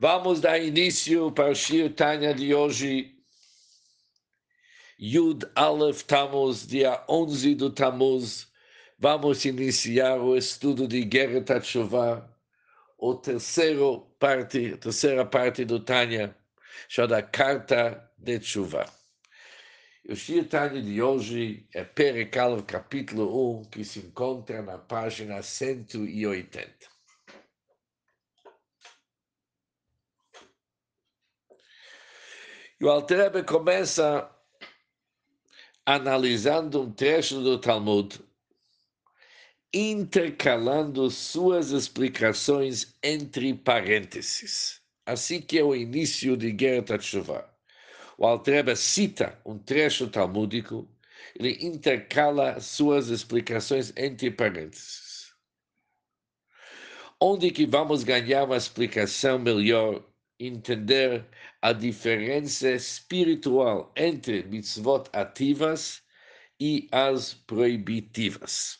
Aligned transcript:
Vamos 0.00 0.40
dar 0.40 0.62
início 0.62 1.32
para 1.32 1.50
o 1.50 1.54
Shir 1.56 1.92
Tanya 1.92 2.32
de 2.32 2.54
hoje, 2.54 3.16
Yud 4.96 5.44
Aleph 5.56 6.04
Tammuz, 6.04 6.64
dia 6.64 7.02
11 7.08 7.56
do 7.56 7.68
Tammuz. 7.68 8.46
Vamos 8.96 9.44
iniciar 9.44 10.20
o 10.20 10.36
estudo 10.36 10.86
de 10.86 11.04
Guerra 11.04 11.40
Tachuvah, 11.40 12.24
o 12.96 13.12
terceiro 13.16 14.02
parte, 14.20 14.76
terceira 14.76 15.26
parte 15.26 15.64
do 15.64 15.80
Tanya, 15.80 16.32
chamada 16.88 17.20
Carta 17.20 18.08
de 18.16 18.38
Tshuva. 18.38 18.84
O 20.08 20.14
Shir 20.14 20.48
Tanya 20.48 20.80
de 20.80 21.02
hoje 21.02 21.66
é 21.74 21.82
Perikal, 21.82 22.62
capítulo 22.62 23.62
1, 23.62 23.64
que 23.64 23.84
se 23.84 23.98
encontra 23.98 24.62
na 24.62 24.78
página 24.78 25.42
180. 25.42 26.97
E 32.80 32.84
o 32.84 32.90
Altrebe 32.90 33.42
começa 33.42 34.30
analisando 35.84 36.82
um 36.82 36.92
trecho 36.92 37.40
do 37.40 37.58
Talmud, 37.58 38.20
intercalando 39.74 41.10
suas 41.10 41.72
explicações 41.72 42.94
entre 43.02 43.52
parênteses. 43.52 44.80
Assim 45.04 45.40
que 45.40 45.58
é 45.58 45.64
o 45.64 45.74
início 45.74 46.36
de 46.36 46.52
Guerra 46.52 46.98
Tshuva. 46.98 47.52
O 48.16 48.24
Altrebe 48.24 48.76
cita 48.76 49.36
um 49.44 49.58
trecho 49.58 50.06
talmúdico, 50.06 50.88
ele 51.34 51.58
intercala 51.60 52.60
suas 52.60 53.08
explicações 53.08 53.92
entre 53.96 54.30
parênteses. 54.30 55.32
Onde 57.20 57.50
que 57.50 57.66
vamos 57.66 58.04
ganhar 58.04 58.44
uma 58.44 58.56
explicação 58.56 59.36
melhor 59.36 60.07
entender 60.38 61.26
a 61.60 61.72
diferença 61.72 62.70
espiritual 62.70 63.92
entre 63.96 64.42
mitzvot 64.44 65.08
ativas 65.12 66.02
e 66.60 66.88
as 66.92 67.34
proibitivas. 67.34 68.78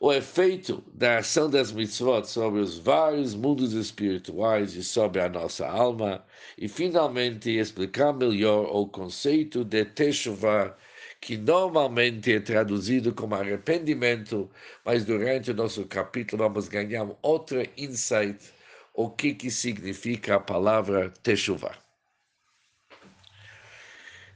O 0.00 0.12
efeito 0.12 0.82
da 0.92 1.18
ação 1.18 1.48
das 1.48 1.70
mitzvot 1.70 2.24
sobre 2.26 2.60
os 2.60 2.76
vários 2.76 3.34
mundos 3.36 3.72
espirituais 3.72 4.74
e 4.74 4.82
sobre 4.82 5.20
a 5.20 5.28
nossa 5.28 5.64
alma, 5.68 6.26
e 6.58 6.66
finalmente 6.68 7.50
explicar 7.50 8.12
melhor 8.12 8.64
o 8.74 8.88
conceito 8.88 9.64
de 9.64 9.84
Teshuvah, 9.84 10.76
que 11.20 11.36
normalmente 11.36 12.32
é 12.32 12.40
traduzido 12.40 13.14
como 13.14 13.36
arrependimento, 13.36 14.50
mas 14.84 15.04
durante 15.04 15.52
o 15.52 15.54
nosso 15.54 15.86
capítulo 15.86 16.42
vamos 16.42 16.66
ganhar 16.66 17.08
outro 17.22 17.62
insight 17.76 18.52
o 18.94 19.10
que, 19.10 19.34
que 19.34 19.50
significa 19.50 20.36
a 20.36 20.40
palavra 20.40 21.10
Teshuvah. 21.22 21.76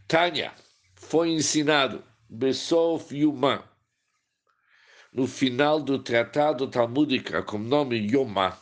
Tânia 0.09 0.53
foi 0.95 1.31
ensinado 1.31 2.03
Besof 2.29 3.13
Yuma, 3.13 3.69
no 5.13 5.27
final 5.27 5.81
do 5.81 5.99
tratado 5.99 6.69
talmúdico 6.69 7.43
com 7.45 7.59
nome 7.59 7.97
Yomá. 7.97 8.59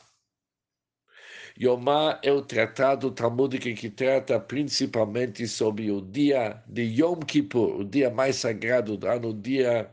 Yomá 1.61 2.19
é 2.23 2.33
o 2.33 2.43
tratado 2.43 3.11
talmúdico 3.11 3.73
que 3.75 3.91
trata 3.91 4.41
principalmente 4.41 5.47
sobre 5.47 5.91
o 5.91 6.01
dia 6.01 6.63
de 6.67 6.83
Yom 6.83 7.21
Kippur, 7.21 7.81
o 7.81 7.85
dia 7.85 8.11
mais 8.11 8.37
sagrado 8.37 8.97
do 8.97 9.07
ano, 9.07 9.29
o 9.29 9.35
dia 9.35 9.91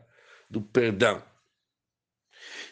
do 0.50 0.62
perdão. 0.62 1.31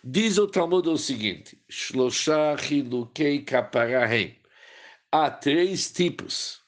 Diz 0.03 0.37
o 0.37 0.47
Talmud 0.47 0.87
o 0.87 0.97
seguinte: 0.97 1.61
Shlosha 1.69 2.55
Hilukei 2.55 3.41
Kaparahem. 3.43 4.39
Há 5.11 5.29
três 5.29 5.91
tipos 5.91 6.61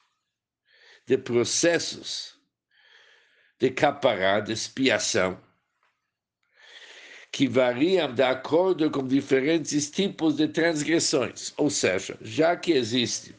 de 1.06 1.16
processos 1.16 2.36
de 3.58 3.70
capará, 3.70 4.40
de 4.40 4.52
expiação, 4.52 5.40
que 7.30 7.46
variam 7.46 8.12
de 8.12 8.22
acordo 8.22 8.90
com 8.90 9.06
diferentes 9.06 9.88
tipos 9.90 10.36
de 10.36 10.48
transgressões. 10.48 11.54
Ou 11.56 11.70
seja, 11.70 12.18
já 12.20 12.56
que 12.56 12.72
existem 12.72 13.34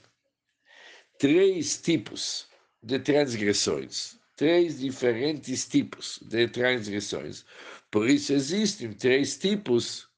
três 1.19 1.79
tipos 1.79 2.47
de 2.81 2.99
transgressões, 2.99 4.17
três 4.35 4.79
diferentes 4.79 5.67
tipos 5.67 6.19
de 6.21 6.47
transgressões, 6.47 7.45
por 7.93 8.09
isso 8.09 8.33
existem 8.33 8.91
três 8.91 9.37
tipos 9.37 10.09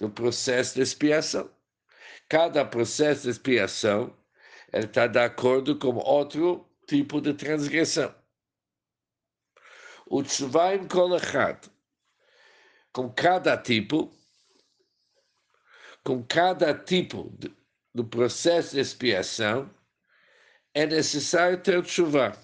do 0.00 0.10
processo 0.10 0.74
de 0.74 0.80
expiação. 0.82 1.48
Cada 2.28 2.64
processo 2.64 3.22
de 3.22 3.30
expiação 3.30 4.18
está 4.72 5.06
de 5.06 5.20
acordo 5.20 5.78
com 5.78 5.94
outro 5.94 6.68
tipo 6.88 7.20
de 7.20 7.32
transgressão. 7.32 8.12
O 10.06 10.24
Tshuvaim 10.24 10.88
Kolachat, 10.88 11.70
com 12.92 13.08
cada 13.12 13.56
tipo, 13.58 14.12
com 16.02 16.20
cada 16.24 16.74
tipo 16.74 17.32
do 17.94 18.04
processo 18.04 18.74
de 18.74 18.80
expiação, 18.80 19.72
é 20.74 20.84
necessário 20.84 21.62
ter 21.62 21.80
tshuva, 21.84 22.36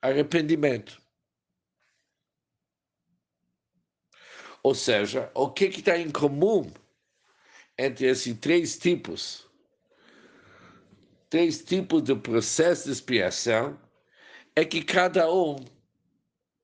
arrependimento. 0.00 1.01
Ou 4.62 4.74
seja, 4.74 5.30
o 5.34 5.50
que 5.50 5.64
está 5.64 5.98
em 5.98 6.10
comum 6.10 6.70
entre 7.76 8.06
esses 8.06 8.36
três 8.38 8.78
tipos? 8.78 9.46
Três 11.28 11.62
tipos 11.64 12.02
de 12.02 12.14
processo 12.14 12.84
de 12.84 12.92
expiação 12.92 13.78
é 14.54 14.64
que 14.64 14.82
cada 14.82 15.32
um 15.32 15.56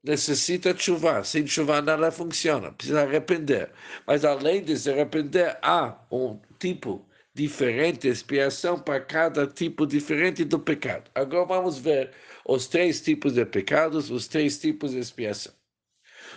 necessita 0.02 0.76
chuvar. 0.76 1.24
Sem 1.24 1.46
chuvar 1.46 1.82
nada 1.82 2.10
funciona, 2.10 2.70
precisa 2.72 3.02
arrepender. 3.02 3.72
Mas 4.06 4.24
além 4.24 4.62
de 4.62 4.76
se 4.78 4.90
arrepender, 4.90 5.58
há 5.62 5.98
um 6.12 6.38
tipo 6.58 7.04
diferente 7.34 8.00
de 8.00 8.08
expiação 8.08 8.78
para 8.78 9.00
cada 9.00 9.46
tipo 9.46 9.86
diferente 9.86 10.44
do 10.44 10.58
pecado. 10.58 11.10
Agora 11.14 11.46
vamos 11.46 11.78
ver 11.78 12.12
os 12.44 12.66
três 12.66 13.00
tipos 13.00 13.34
de 13.34 13.44
pecados, 13.44 14.10
os 14.10 14.28
três 14.28 14.58
tipos 14.58 14.92
de 14.92 14.98
expiação. 14.98 15.52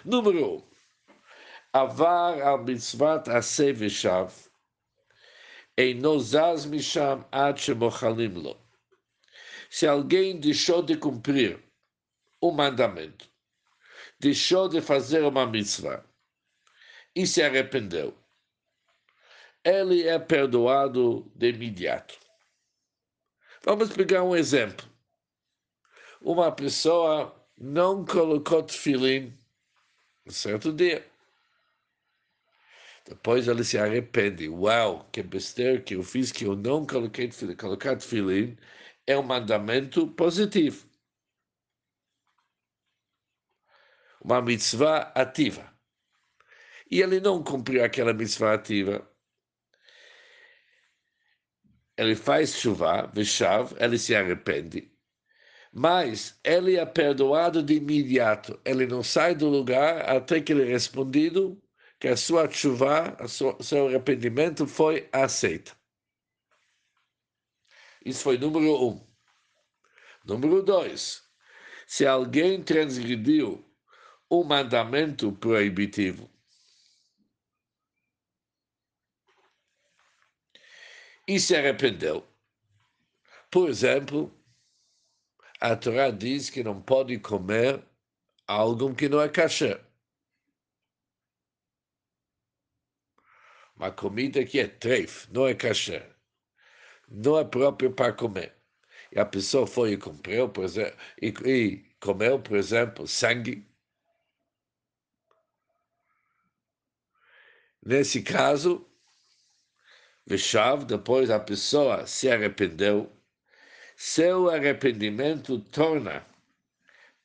Número 0.05 0.55
um, 0.57 0.70
עבר 1.72 2.34
על 2.44 2.60
מצוות 2.66 3.28
עשה 3.28 3.70
ושב, 3.76 4.26
אינו 5.78 6.20
זז 6.20 6.66
משם 6.70 7.18
עד 7.32 7.58
שמוחלים 7.58 8.36
לו. 8.36 8.56
Se 9.68 9.86
alguém 9.86 10.38
deixou 10.38 10.80
de 10.82 10.96
cumprir 10.96 11.62
o 12.40 12.52
mandamento, 12.52 13.28
deixou 14.18 14.68
de 14.68 14.80
fazer 14.80 15.22
uma 15.24 15.44
mitzvah 15.46 16.04
e 17.14 17.26
se 17.26 17.42
arrependeu, 17.42 18.16
ele 19.64 20.06
é 20.06 20.18
perdoado 20.18 21.30
de 21.34 21.48
imediato. 21.48 22.18
Vamos 23.64 23.92
pegar 23.92 24.22
um 24.22 24.36
exemplo. 24.36 24.86
Uma 26.20 26.52
pessoa 26.52 27.34
não 27.58 28.04
colocou 28.04 28.62
tefilim 28.62 29.36
um 30.24 30.30
certo 30.30 30.72
dia. 30.72 31.04
Depois 33.05 33.47
ele 33.47 33.63
se 33.63 33.77
arrepende. 33.77 34.47
Uau, 34.49 35.09
que 35.11 35.23
besteira 35.23 35.81
que 35.81 35.95
eu 35.95 36.03
fiz, 36.03 36.31
que 36.31 36.45
eu 36.45 36.55
não 36.55 36.85
coloquei 36.85 37.27
tefilim. 37.27 37.55
Colocar 37.55 37.95
tefilim 37.95 38.57
é 39.07 39.17
um 39.17 39.23
mandamento 39.23 40.07
positivo. 40.09 40.87
Uma 44.23 44.41
mitzvah 44.41 45.11
ativa. 45.15 45.71
E 46.89 47.01
ele 47.01 47.19
não 47.19 47.43
cumpriu 47.43 47.83
aquela 47.83 48.13
mitzvah 48.13 48.53
ativa. 48.53 49.07
Ele 51.97 52.15
faz 52.15 52.55
chuva, 52.55 53.07
veshav, 53.07 53.73
ele 53.79 53.97
se 53.97 54.15
arrepende. 54.15 54.91
Mas 55.73 56.39
ele 56.43 56.77
é 56.77 56.85
perdoado 56.85 57.63
de 57.63 57.75
imediato. 57.75 58.59
Ele 58.65 58.85
não 58.85 59.01
sai 59.03 59.35
do 59.35 59.47
lugar 59.49 60.09
até 60.09 60.41
que 60.41 60.51
ele 60.51 60.63
é 60.63 60.65
respondido 60.65 61.61
que 62.01 62.07
a 62.07 62.17
sua 62.17 62.49
chuva, 62.49 63.15
o 63.21 63.63
seu 63.63 63.87
arrependimento 63.87 64.65
foi 64.65 65.07
aceito. 65.13 65.77
Isso 68.03 68.23
foi 68.23 68.39
número 68.39 68.73
um. 68.83 69.07
Número 70.25 70.63
dois, 70.63 71.21
se 71.85 72.07
alguém 72.07 72.63
transgrediu 72.63 73.63
um 74.31 74.43
mandamento 74.43 75.31
proibitivo, 75.33 76.27
e 81.27 81.39
se 81.39 81.55
arrependeu. 81.55 82.27
Por 83.51 83.69
exemplo, 83.69 84.33
a 85.59 85.75
Torá 85.75 86.09
diz 86.09 86.49
que 86.49 86.63
não 86.63 86.81
pode 86.81 87.19
comer 87.19 87.87
algo 88.47 88.95
que 88.95 89.07
não 89.07 89.21
é 89.21 89.29
kasher. 89.29 89.90
Uma 93.81 93.91
comida 93.91 94.45
que 94.45 94.59
é 94.59 94.67
treif, 94.67 95.27
não 95.33 95.47
é 95.47 95.55
kasher. 95.55 96.07
não 97.09 97.39
é 97.39 97.43
próprio 97.43 97.91
para 97.91 98.13
comer. 98.13 98.53
E 99.11 99.19
a 99.19 99.25
pessoa 99.25 99.65
foi 99.67 99.93
e 99.93 99.97
comprou, 99.97 100.47
por 100.49 100.63
exemplo, 100.63 100.97
e, 101.21 101.27
e 101.45 101.77
comeu, 101.99 102.39
por 102.39 102.57
exemplo, 102.57 103.07
sangue. 103.07 103.67
Nesse 107.83 108.21
caso, 108.21 108.87
Veshav, 110.27 110.85
depois 110.85 111.31
a 111.31 111.39
pessoa 111.39 112.05
se 112.05 112.29
arrependeu, 112.29 113.11
seu 113.95 114.49
arrependimento 114.49 115.59
torna 115.59 116.25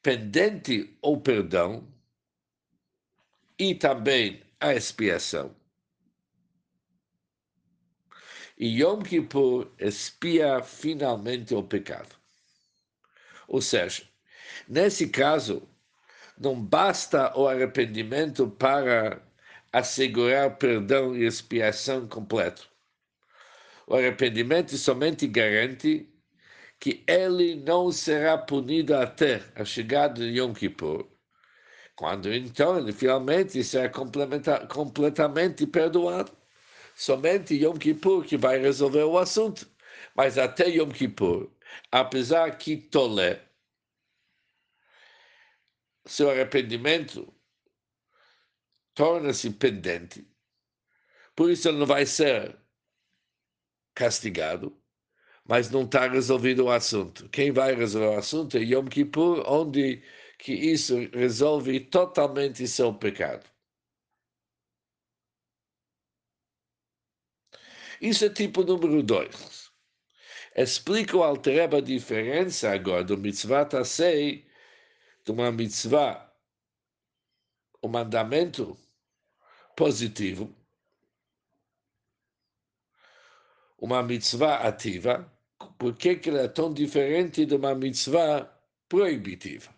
pendente 0.03 0.97
o 1.03 1.21
perdão 1.21 1.87
e 3.59 3.75
também 3.75 4.43
a 4.59 4.75
expiação. 4.75 5.55
E 8.59 8.81
Yom 8.81 9.03
Kippur 9.03 9.71
expia 9.79 10.63
finalmente 10.63 11.55
o 11.55 11.63
pecado. 11.63 12.17
Ou 13.47 13.61
seja, 13.61 14.03
nesse 14.67 15.09
caso, 15.09 15.69
não 16.39 16.61
basta 16.61 17.37
o 17.39 17.47
arrependimento 17.47 18.49
para 18.49 19.23
assegurar 19.73 20.57
perdão 20.57 21.15
e 21.15 21.25
expiação 21.25 22.09
completo. 22.09 22.71
O 23.87 23.95
arrependimento 23.95 24.77
somente 24.77 25.27
garante 25.27 26.09
que 26.81 27.05
ele 27.07 27.57
não 27.57 27.91
será 27.93 28.37
punido 28.37 28.95
até 28.95 29.43
a 29.55 29.65
chegada 29.65 30.21
de 30.21 30.39
Yom 30.39 30.53
Kippur, 30.53 31.07
quando 31.95 32.33
então 32.33 32.79
ele 32.79 32.93
finalmente 32.93 33.63
será 33.65 33.89
completamente 33.89 35.67
perdoado. 35.67 36.36
Somente 36.97 37.55
Yom 37.55 37.77
Kippur 37.79 38.25
que 38.25 38.39
vai 38.39 38.59
resolver 38.59 39.05
o 39.05 39.19
assunto. 39.19 39.71
Mas 40.15 40.39
até 40.39 40.67
Yom 40.69 40.91
Kippur, 40.91 41.51
apesar 41.93 42.57
que 42.57 42.77
tole, 42.77 43.39
seu 46.07 46.31
arrependimento 46.31 47.33
torna-se 48.95 49.51
pendente, 49.51 50.27
por 51.35 51.51
isso 51.51 51.69
ele 51.69 51.79
não 51.79 51.87
vai 51.87 52.07
ser 52.07 52.57
castigado, 53.95 54.75
mas 55.45 55.71
não 55.71 55.83
está 55.85 56.09
resolvido 56.09 56.65
o 56.65 56.71
assunto. 56.71 57.29
Quem 57.29 57.53
vai 57.53 57.75
resolver 57.75 58.17
o 58.17 58.19
assunto 58.19 58.57
é 58.57 58.61
Yom 58.63 58.87
Kippur, 58.87 59.45
onde 59.47 60.03
que 60.39 60.53
isso 60.55 60.97
resolve 61.13 61.81
totalmente 61.81 62.67
seu 62.67 62.95
pecado. 62.95 63.56
Isso 68.01 68.25
é 68.25 68.31
tipo 68.31 68.63
número 68.63 69.03
dois. 69.03 69.71
Explica 70.55 71.17
o 71.17 71.23
Altereba 71.23 71.79
a 71.79 71.83
diferença 71.83 72.71
agora 72.71 73.05
do 73.05 73.19
mitzvah 73.19 73.65
tasei, 73.65 74.47
de 75.25 75.33
uma 75.33 75.53
mitzvah, 75.53 76.33
o 77.83 77.89
mandamento 77.89 78.79
positivo, 79.77 80.55
uma 83.79 84.03
mitzvah 84.03 84.67
ativa, 84.67 85.31
por 85.79 85.95
que 85.95 86.21
ela 86.27 86.41
é 86.41 86.49
tão 86.49 86.73
diferente 86.73 87.45
de 87.45 87.55
uma 87.55 87.75
mitzvah 87.75 88.51
proibitiva? 88.89 89.75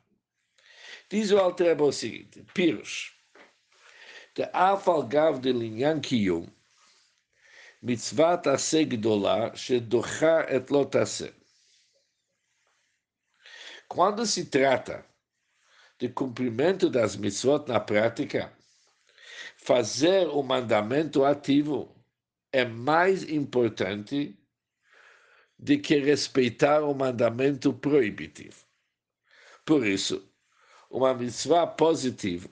Diz 1.11 1.32
o 1.32 1.38
Altereba 1.38 1.85
o 1.85 1.93
seguinte, 1.93 2.44
Pirush, 2.55 3.15
de 4.35 4.49
Afal 4.53 5.03
Gav 5.09 5.41
de 5.41 5.53
Linyan 5.53 6.00
Kiyum, 6.00 6.47
מצוות 7.83 8.47
עשה 8.47 8.83
גדולה 8.83 9.56
שדוחה 9.56 10.56
את 10.56 10.71
לא 10.71 10.88
תעשה. 10.91 11.27
Quando 13.88 14.25
se 14.25 14.45
trata 14.45 15.06
de 16.00 16.09
cumprimento 16.09 16.89
das 16.89 17.15
mitzvot 17.15 17.68
na 17.68 17.80
prática, 17.80 18.51
fazer 19.57 20.27
o 20.27 20.41
mandamento 20.41 21.24
ativo 21.24 21.95
é 22.51 22.65
mais 22.65 23.24
importante 23.24 24.38
do 25.59 25.80
que 25.80 25.97
respeitar 26.00 26.83
o 26.83 26.94
mandamento 26.94 27.71
proibitivo. 27.74 28.65
Por 29.65 29.85
isso, 29.85 30.27
uma 30.89 31.13
mitzvah 31.13 31.68
positiva, 31.68 32.50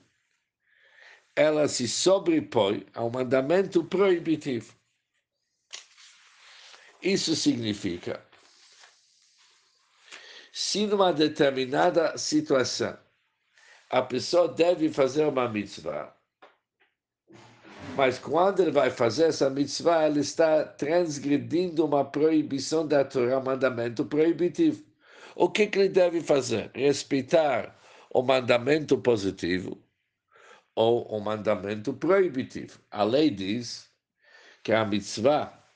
ela 1.34 1.68
se 1.68 1.88
sobrepõe 1.88 2.86
ao 2.94 3.10
mandamento 3.10 3.84
proibitivo. 3.84 4.74
Isso 7.01 7.35
significa, 7.35 8.25
se 10.51 10.87
numa 10.87 11.13
determinada 11.13 12.17
situação 12.17 12.97
a 13.89 14.01
pessoa 14.01 14.47
deve 14.47 14.89
fazer 14.89 15.25
uma 15.25 15.47
mitzvah, 15.47 16.15
mas 17.95 18.17
quando 18.17 18.61
ele 18.61 18.71
vai 18.71 18.89
fazer 18.89 19.25
essa 19.25 19.49
mitzvah, 19.49 20.07
ele 20.07 20.21
está 20.21 20.63
transgredindo 20.63 21.85
uma 21.85 22.03
proibição 22.03 22.87
da 22.87 23.05
Torá, 23.05 23.39
um 23.39 23.43
mandamento 23.43 24.03
proibitivo. 24.05 24.83
O 25.35 25.49
que, 25.49 25.67
que 25.67 25.79
ele 25.79 25.89
deve 25.89 26.21
fazer? 26.21 26.71
Respeitar 26.73 27.75
o 28.11 28.23
mandamento 28.23 28.97
positivo 28.97 29.81
ou 30.75 31.05
o 31.05 31.19
mandamento 31.19 31.93
proibitivo. 31.93 32.79
A 32.91 33.03
lei 33.03 33.29
diz 33.29 33.89
que 34.63 34.71
a 34.71 34.83
mitzvah 34.83 35.66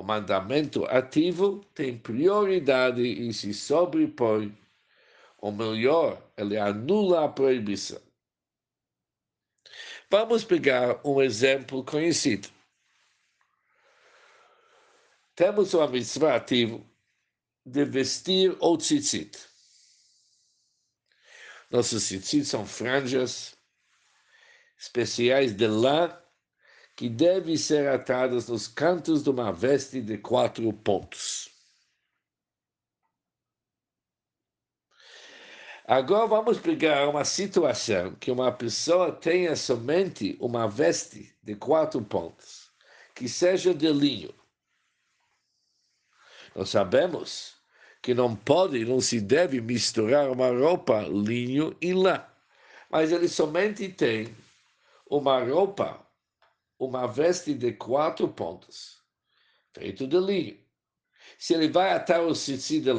o 0.00 0.02
mandamento 0.02 0.86
ativo 0.86 1.62
tem 1.74 1.98
prioridade 1.98 3.02
e 3.02 3.34
se 3.34 3.52
sobrepõe. 3.52 4.56
Ou 5.36 5.52
melhor, 5.52 6.26
ele 6.38 6.56
anula 6.56 7.26
a 7.26 7.28
proibição. 7.28 8.00
Vamos 10.10 10.42
pegar 10.42 11.06
um 11.06 11.20
exemplo 11.20 11.84
conhecido. 11.84 12.48
Temos 15.34 15.74
o 15.74 15.86
mitzvah 15.86 16.36
ativo 16.36 16.82
de 17.66 17.84
vestir 17.84 18.56
o 18.58 18.78
tzitzit. 18.78 19.38
Nossos 21.70 22.04
tzitzit 22.04 22.46
são 22.46 22.64
franjas 22.64 23.54
especiais 24.78 25.54
de 25.54 25.66
lã 25.66 26.18
que 27.00 27.08
devem 27.08 27.56
ser 27.56 27.88
atadas 27.88 28.46
nos 28.46 28.68
cantos 28.68 29.22
de 29.22 29.30
uma 29.30 29.50
veste 29.50 30.02
de 30.02 30.18
quatro 30.18 30.70
pontos. 30.70 31.48
Agora 35.86 36.26
vamos 36.26 36.58
pegar 36.58 37.08
uma 37.08 37.24
situação 37.24 38.14
que 38.16 38.30
uma 38.30 38.52
pessoa 38.52 39.10
tenha 39.10 39.56
somente 39.56 40.36
uma 40.38 40.68
veste 40.68 41.34
de 41.42 41.54
quatro 41.54 42.02
pontos, 42.02 42.70
que 43.14 43.26
seja 43.30 43.72
de 43.72 43.90
linho. 43.90 44.34
Nós 46.54 46.68
sabemos 46.68 47.56
que 48.02 48.12
não 48.12 48.36
pode, 48.36 48.84
não 48.84 49.00
se 49.00 49.22
deve 49.22 49.58
misturar 49.62 50.30
uma 50.30 50.50
roupa 50.50 51.00
linho 51.08 51.74
e 51.80 51.94
lã, 51.94 52.22
mas 52.90 53.10
ele 53.10 53.26
somente 53.26 53.88
tem 53.88 54.36
uma 55.08 55.42
roupa 55.42 56.09
uma 56.80 57.06
veste 57.06 57.52
de 57.52 57.74
quatro 57.74 58.26
pontas, 58.26 59.02
feito 59.74 60.06
de 60.06 60.18
linho. 60.18 60.58
Se 61.38 61.52
ele 61.52 61.68
vai 61.68 61.92
atar 61.92 62.22
o 62.22 62.34
cici 62.34 62.80
de 62.80 62.90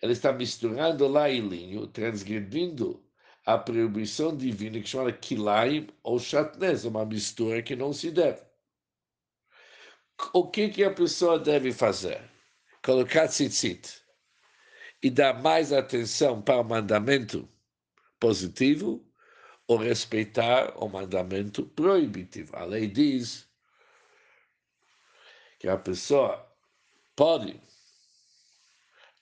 ele 0.00 0.12
está 0.12 0.32
misturando 0.32 1.06
lã 1.06 1.28
e 1.28 1.40
linho, 1.40 1.86
transgredindo 1.86 3.04
a 3.44 3.58
proibição 3.58 4.34
divina 4.34 4.80
que 4.80 4.88
chama 4.88 5.12
kilaim 5.12 5.88
ou 6.02 6.18
chatnez, 6.18 6.84
uma 6.86 7.04
mistura 7.04 7.62
que 7.62 7.76
não 7.76 7.92
se 7.92 8.10
deve. 8.10 8.42
O 10.32 10.48
que, 10.48 10.70
que 10.70 10.84
a 10.84 10.92
pessoa 10.92 11.38
deve 11.38 11.72
fazer? 11.72 12.20
Colocar 12.82 13.28
tzitzit 13.28 14.02
e 15.02 15.10
dar 15.10 15.40
mais 15.40 15.72
atenção 15.72 16.40
para 16.40 16.60
o 16.60 16.64
mandamento 16.64 17.48
positivo 18.18 19.04
ou 19.72 19.78
respeitar 19.78 20.76
o 20.76 20.88
mandamento 20.88 21.64
proibitivo. 21.64 22.54
A 22.56 22.64
lei 22.64 22.86
diz 22.86 23.48
que 25.58 25.68
a 25.68 25.78
pessoa 25.78 26.46
pode 27.16 27.58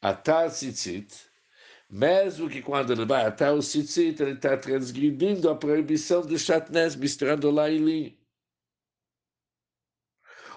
atar 0.02 0.50
tzitzit, 0.50 1.30
mesmo 1.88 2.48
que 2.48 2.62
quando 2.62 2.92
ele 2.92 3.04
vai 3.04 3.24
atar 3.26 3.54
o 3.54 3.60
tzitzit, 3.60 4.20
ele 4.20 4.32
está 4.32 4.56
transgredindo 4.56 5.48
a 5.48 5.54
proibição 5.54 6.22
do 6.22 6.38
chatnez, 6.38 6.96
misturando 6.96 7.50
lá 7.50 7.70
e 7.70 7.78
linho. 7.78 8.18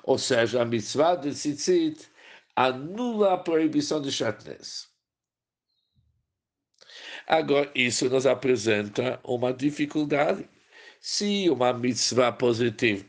Ou 0.04 0.18
seja, 0.18 0.62
a 0.62 0.66
mitzvah 0.66 1.16
de 1.16 1.32
tzitzit 1.32 2.10
anula 2.56 3.34
a 3.34 3.38
proibição 3.38 4.02
do 4.02 4.12
chatnez. 4.12 4.93
Agora, 7.28 7.72
isso 7.76 8.10
nos 8.10 8.26
apresenta 8.26 9.20
uma 9.24 9.54
dificuldade. 9.54 10.48
Se 11.00 11.50
uma 11.50 11.74
mitzvah 11.74 12.32
positiva 12.32 13.06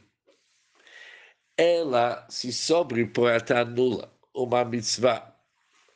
ela 1.56 2.26
se 2.28 2.52
sobrepõe 2.52 3.32
até 3.36 3.56
anula 3.58 4.12
uma 4.34 4.64
mitzvah, 4.64 5.32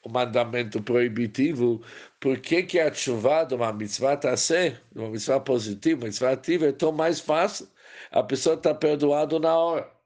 um 0.04 0.10
mandamento 0.10 0.82
proibitivo, 0.82 1.82
por 2.20 2.38
que, 2.40 2.62
que 2.62 2.78
a 2.80 2.92
chuva 2.94 3.44
de 3.44 3.54
uma 3.54 3.72
mitzvah 3.72 4.14
está 4.14 4.36
ser, 4.36 4.80
uma 4.94 5.10
mitzvah 5.10 5.40
positiva, 5.40 6.02
uma 6.02 6.06
mitzvah 6.06 6.32
ativa, 6.32 6.66
é 6.68 6.72
tão 6.72 6.92
mais 6.92 7.20
fácil? 7.20 7.68
A 8.12 8.22
pessoa 8.22 8.54
está 8.56 8.74
perdoada 8.74 9.38
na 9.40 9.56
hora. 9.56 9.97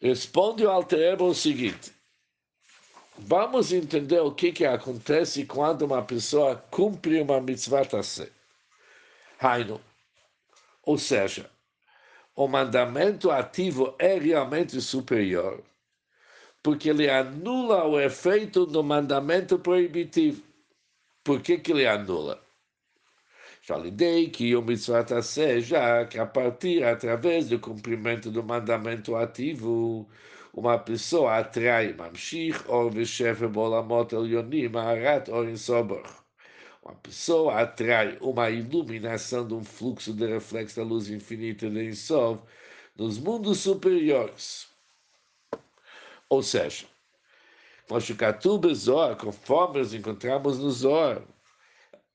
Responde 0.00 0.64
o 0.64 0.70
Alter 0.70 1.22
o 1.22 1.34
seguinte: 1.34 1.92
Vamos 3.18 3.72
entender 3.72 4.20
o 4.20 4.30
que, 4.30 4.52
que 4.52 4.66
acontece 4.66 5.46
quando 5.46 5.82
uma 5.82 6.02
pessoa 6.02 6.56
cumpre 6.70 7.20
uma 7.20 7.40
mitzvah 7.40 7.84
tassé. 7.84 8.30
Haino. 9.40 9.80
Ou 10.82 10.98
seja, 10.98 11.50
o 12.34 12.46
mandamento 12.46 13.30
ativo 13.30 13.94
é 13.98 14.18
realmente 14.18 14.80
superior, 14.80 15.62
porque 16.62 16.90
ele 16.90 17.08
anula 17.08 17.84
o 17.84 17.98
efeito 17.98 18.66
do 18.66 18.84
mandamento 18.84 19.58
proibitivo. 19.58 20.42
Por 21.24 21.40
que, 21.40 21.58
que 21.58 21.72
ele 21.72 21.86
anula? 21.86 22.45
Já 23.66 23.76
lhe 23.76 23.90
dei 23.90 24.30
que 24.30 24.54
o 24.54 24.62
mitzvah 24.62 25.04
seja 25.22 26.06
que 26.06 26.20
a 26.20 26.24
partir, 26.24 26.84
através 26.84 27.48
do 27.48 27.58
cumprimento 27.58 28.30
do 28.30 28.40
mandamento 28.40 29.16
ativo, 29.16 30.08
uma 30.54 30.78
pessoa 30.78 31.38
atrai 31.38 31.92
mamshich 31.92 32.56
or 32.68 32.92
v'shefer 32.92 33.48
bolamot 33.48 34.12
elyonim 34.12 34.76
arat 34.76 35.28
or 35.28 35.48
insobor. 35.48 36.04
Uma 36.80 36.94
pessoa 36.94 37.60
atrai 37.60 38.16
uma 38.20 38.48
iluminação 38.50 39.44
de 39.44 39.54
um 39.54 39.64
fluxo 39.64 40.14
de 40.14 40.26
reflexo 40.26 40.76
da 40.76 40.84
luz 40.84 41.10
infinita 41.10 41.68
de 41.68 41.88
Insov 41.88 42.38
nos 42.96 43.18
mundos 43.18 43.58
superiores. 43.58 44.68
Ou 46.28 46.40
seja, 46.40 46.86
Moshe 47.90 48.14
Katuba 48.14 48.72
Zohar, 48.72 49.16
conforme 49.16 49.80
nós 49.80 49.92
encontramos 49.92 50.60
no 50.60 50.70
Zohar, 50.70 51.20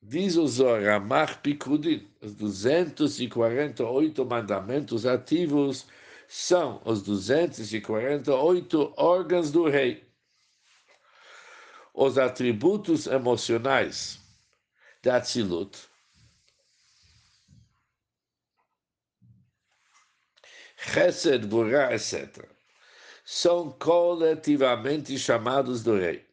diz 0.01 0.35
o 0.35 0.47
Zohar, 0.47 0.95
Amach 0.95 1.37
Pikudin, 1.41 2.07
os 2.21 2.33
248 2.33 4.25
mandamentos 4.25 5.05
ativos 5.05 5.85
são 6.27 6.81
os 6.85 7.03
248 7.03 8.93
órgãos 8.97 9.51
do 9.51 9.69
rei. 9.69 10.03
Os 11.93 12.17
atributos 12.17 13.05
emocionais 13.05 14.19
da 15.03 15.19
Tzilut. 15.19 15.77
Chesed, 20.77 21.45
Burá, 21.45 21.93
etc. 21.93 22.49
São 23.23 23.71
coletivamente 23.71 25.17
chamados 25.19 25.83
do 25.83 25.95
rei. 25.95 26.30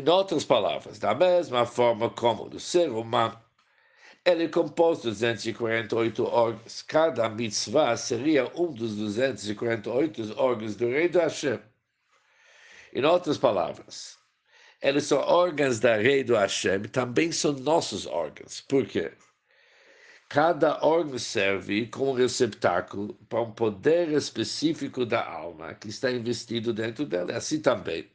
Em 0.00 0.08
outras 0.08 0.46
palavras, 0.46 0.98
da 0.98 1.14
mesma 1.14 1.66
forma 1.66 2.08
como 2.08 2.44
o 2.44 2.58
ser 2.58 2.88
humano, 2.88 3.38
ele 4.24 4.48
de 4.48 4.52
248 4.54 6.24
órgãos. 6.24 6.80
Cada 6.80 7.28
mitzvah 7.28 7.94
seria 7.98 8.50
um 8.58 8.72
dos 8.72 8.96
248 8.96 10.38
órgãos 10.38 10.74
do 10.74 10.86
rei 10.86 11.06
do 11.06 11.18
Hashem. 11.18 11.60
Em 12.94 13.04
outras 13.04 13.36
palavras, 13.36 14.16
eles 14.80 15.04
são 15.04 15.18
órgãos 15.18 15.78
da 15.78 15.96
rei 15.96 16.24
do 16.24 16.34
Hashem, 16.34 16.84
também 16.84 17.30
são 17.30 17.52
nossos 17.52 18.06
órgãos. 18.06 18.62
Por 18.62 18.86
quê? 18.86 19.12
Cada 20.30 20.82
órgão 20.82 21.18
serve 21.18 21.88
como 21.88 22.14
receptáculo 22.14 23.12
para 23.28 23.42
um 23.42 23.52
poder 23.52 24.08
específico 24.12 25.04
da 25.04 25.22
alma 25.22 25.74
que 25.74 25.88
está 25.88 26.10
investido 26.10 26.72
dentro 26.72 27.04
dela. 27.04 27.36
Assim 27.36 27.60
também, 27.60 28.08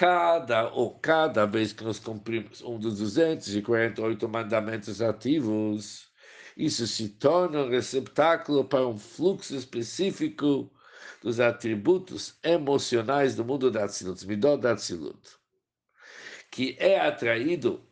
cada, 0.00 0.70
ou 0.72 0.98
cada 0.98 1.44
vez 1.44 1.74
que 1.74 1.84
nós 1.84 1.98
cumprimos 1.98 2.62
um 2.62 2.78
dos 2.78 3.00
248 3.00 4.26
mandamentos 4.30 5.02
ativos, 5.02 6.10
isso 6.56 6.86
se 6.86 7.10
torna 7.10 7.64
um 7.64 7.68
receptáculo 7.68 8.64
para 8.64 8.86
um 8.86 8.96
fluxo 8.96 9.54
específico 9.54 10.72
dos 11.20 11.38
atributos 11.38 12.38
emocionais 12.42 13.36
do 13.36 13.44
mundo 13.44 13.70
da 13.70 13.84
Atzilut, 13.84 14.26
Midot 14.26 14.62
da 14.62 14.72
Atzilut, 14.72 15.20
que 16.50 16.76
é 16.78 16.98
atraído 16.98 17.86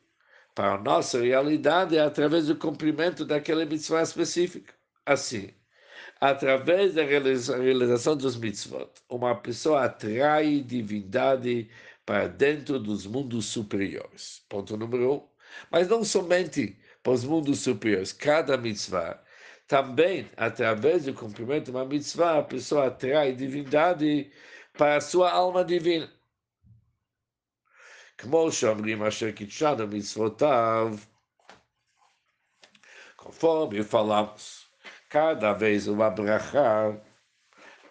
para 0.55 0.77
a 0.77 0.79
nossa 0.79 1.21
realidade 1.21 1.99
através 1.99 2.47
do 2.47 2.57
cumprimento 2.57 3.23
daquela 3.27 3.67
mitzvah 3.67 4.01
específica. 4.01 4.73
Assim, 5.05 5.51
através 6.19 6.95
da 6.95 7.05
realização 7.05 8.17
dos 8.17 8.35
mitzvot, 8.35 8.91
uma 9.11 9.35
pessoa 9.35 9.85
atrai 9.85 10.63
divindade 10.63 11.69
para 12.08 12.28
dentro 12.28 12.80
dos 12.80 13.06
mundos 13.06 13.46
superiores. 13.46 14.44
Ponto 14.50 14.78
número 14.78 15.14
um. 15.14 15.28
Mas 15.72 15.88
não 15.88 16.04
somente 16.04 16.78
para 17.02 17.14
os 17.14 17.24
mundos 17.24 17.60
superiores. 17.60 18.12
Cada 18.12 18.58
mitzvah, 18.58 19.22
também, 19.68 20.30
através 20.38 21.06
do 21.06 21.14
cumprimento 21.14 21.66
de 21.66 21.72
uma 21.72 21.86
mitzvah, 21.86 22.40
a 22.40 22.44
pessoa 22.44 22.88
atrai 22.88 23.34
divindade 23.34 24.32
para 24.78 24.98
a 24.98 25.02
sua 25.02 25.32
alma 25.32 25.64
divina. 25.64 26.10
כמו 28.18 28.52
שאומרים 28.52 29.04
אשר 29.04 29.32
קידשנו 29.32 29.88
מצוותיו, 29.88 30.96
conforme 33.18 33.84
falamos, 33.84 34.68
cada 35.10 35.54
vez 35.54 35.88
uma 35.88 36.10
brachá 36.10 36.96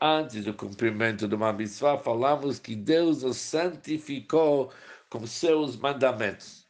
antes 0.01 0.43
do 0.43 0.53
cumprimento 0.53 1.27
de 1.27 1.35
uma 1.35 1.55
falamos 2.03 2.59
que 2.59 2.75
Deus 2.75 3.23
os 3.23 3.37
santificou 3.37 4.71
com 5.09 5.25
seus 5.25 5.75
mandamentos. 5.75 6.67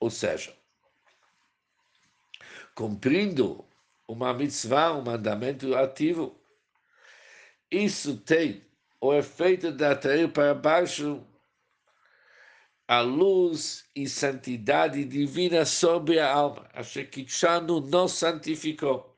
Ou 0.00 0.10
seja, 0.10 0.54
cumprindo 2.74 3.64
uma 4.06 4.34
mitzvah, 4.34 4.92
um 4.92 5.02
mandamento 5.02 5.74
ativo, 5.74 6.38
isso 7.70 8.16
tem 8.18 8.62
o 9.00 9.14
efeito 9.14 9.72
de 9.72 9.84
atrair 9.84 10.30
para 10.30 10.54
baixo 10.54 11.26
a 12.86 13.00
luz 13.00 13.86
e 13.96 14.06
santidade 14.08 15.04
divina 15.04 15.64
sobre 15.64 16.18
a 16.18 16.30
alma. 16.30 16.68
A 16.74 16.82
Shekitshanu 16.82 17.80
nos 17.80 18.12
santificou. 18.12 19.16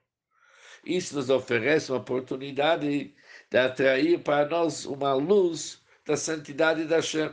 Isso 0.84 1.16
nos 1.16 1.30
oferece 1.30 1.90
uma 1.90 1.98
oportunidade 1.98 3.14
de 3.50 3.58
atrair 3.58 4.18
para 4.22 4.48
nós 4.48 4.84
uma 4.84 5.12
luz 5.14 5.82
da 6.04 6.16
santidade 6.16 6.84
da 6.84 6.96
Hashem. 6.96 7.32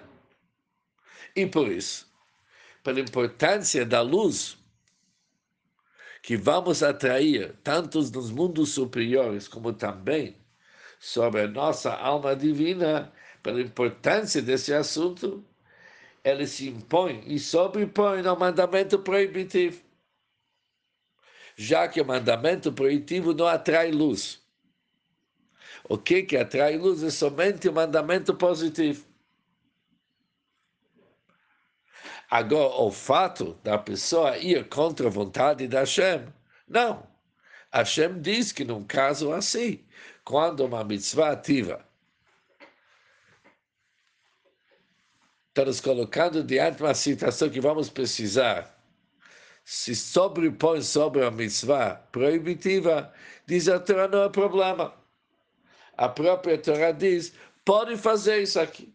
E 1.35 1.45
por 1.45 1.69
isso, 1.71 2.11
pela 2.83 2.99
importância 2.99 3.85
da 3.85 4.01
luz 4.01 4.57
que 6.21 6.37
vamos 6.37 6.83
atrair, 6.83 7.55
tanto 7.63 7.99
nos 7.99 8.29
mundos 8.29 8.69
superiores 8.73 9.47
como 9.47 9.73
também 9.73 10.37
sobre 10.99 11.41
a 11.41 11.47
nossa 11.47 11.93
alma 11.93 12.35
divina, 12.35 13.11
pela 13.41 13.59
importância 13.59 14.41
desse 14.41 14.71
assunto, 14.73 15.43
ele 16.23 16.45
se 16.45 16.69
impõe 16.69 17.23
e 17.25 17.39
sobrepõe 17.39 18.25
ao 18.25 18.37
mandamento 18.37 18.99
proibitivo. 18.99 19.81
Já 21.55 21.87
que 21.87 21.99
o 21.99 22.05
mandamento 22.05 22.71
proibitivo 22.71 23.33
não 23.33 23.47
atrai 23.47 23.91
luz. 23.91 24.40
O 25.89 25.97
que, 25.97 26.23
que 26.23 26.37
atrai 26.37 26.77
luz 26.77 27.03
é 27.03 27.09
somente 27.09 27.67
o 27.67 27.73
mandamento 27.73 28.33
positivo. 28.35 29.05
Agora, 32.29 32.81
o 32.81 32.91
fato 32.91 33.59
da 33.63 33.77
pessoa 33.77 34.37
ir 34.37 34.69
contra 34.69 35.07
a 35.07 35.09
vontade 35.09 35.67
da 35.67 35.79
Hashem, 35.79 36.27
não. 36.67 37.05
Hashem 37.73 38.21
diz 38.21 38.51
que 38.51 38.63
num 38.63 38.83
caso 38.83 39.33
assim, 39.33 39.83
quando 40.23 40.61
uma 40.65 40.83
mitzvah 40.83 41.31
ativa 41.31 41.85
está 45.49 45.65
nos 45.65 45.81
colocando 45.81 46.41
diante 46.43 46.77
de 46.77 46.83
uma 46.83 46.93
situação 46.93 47.49
que 47.49 47.59
vamos 47.59 47.89
precisar, 47.89 48.77
se 49.65 49.93
sobrepõe 49.93 50.81
sobre 50.81 51.25
a 51.25 51.31
mitzvah 51.31 51.95
proibitiva, 52.11 53.13
diz 53.45 53.67
a 53.67 53.77
Torá 53.77 54.07
não 54.07 54.23
é 54.23 54.29
problema 54.29 55.00
a 56.01 56.09
própria 56.09 56.57
Torá 56.57 56.91
diz, 56.91 57.31
pode 57.63 57.95
fazer 57.95 58.41
isso 58.41 58.59
aqui. 58.59 58.91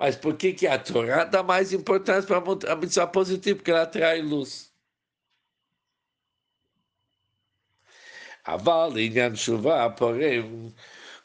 Mas 0.00 0.16
por 0.16 0.36
que, 0.36 0.52
que 0.52 0.66
a 0.66 0.76
Torá 0.76 1.22
dá 1.24 1.44
mais 1.44 1.72
importância 1.72 2.26
para 2.26 2.72
a 2.72 2.76
mitzvah 2.76 3.06
positiva? 3.06 3.56
Porque 3.56 3.70
ela 3.70 3.82
atrai 3.82 4.20
luz. 4.20 4.72
Aval, 8.44 8.98
Inyan 8.98 9.36
Shuvah, 9.36 9.90
porém, 9.90 10.74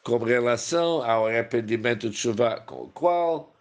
com 0.04 0.18
relação 0.18 1.02
ao 1.02 1.26
arrependimento 1.26 2.08
de 2.08 2.16
chuva 2.16 2.60
com 2.60 2.84
o 2.84 2.88
qual 2.92 3.52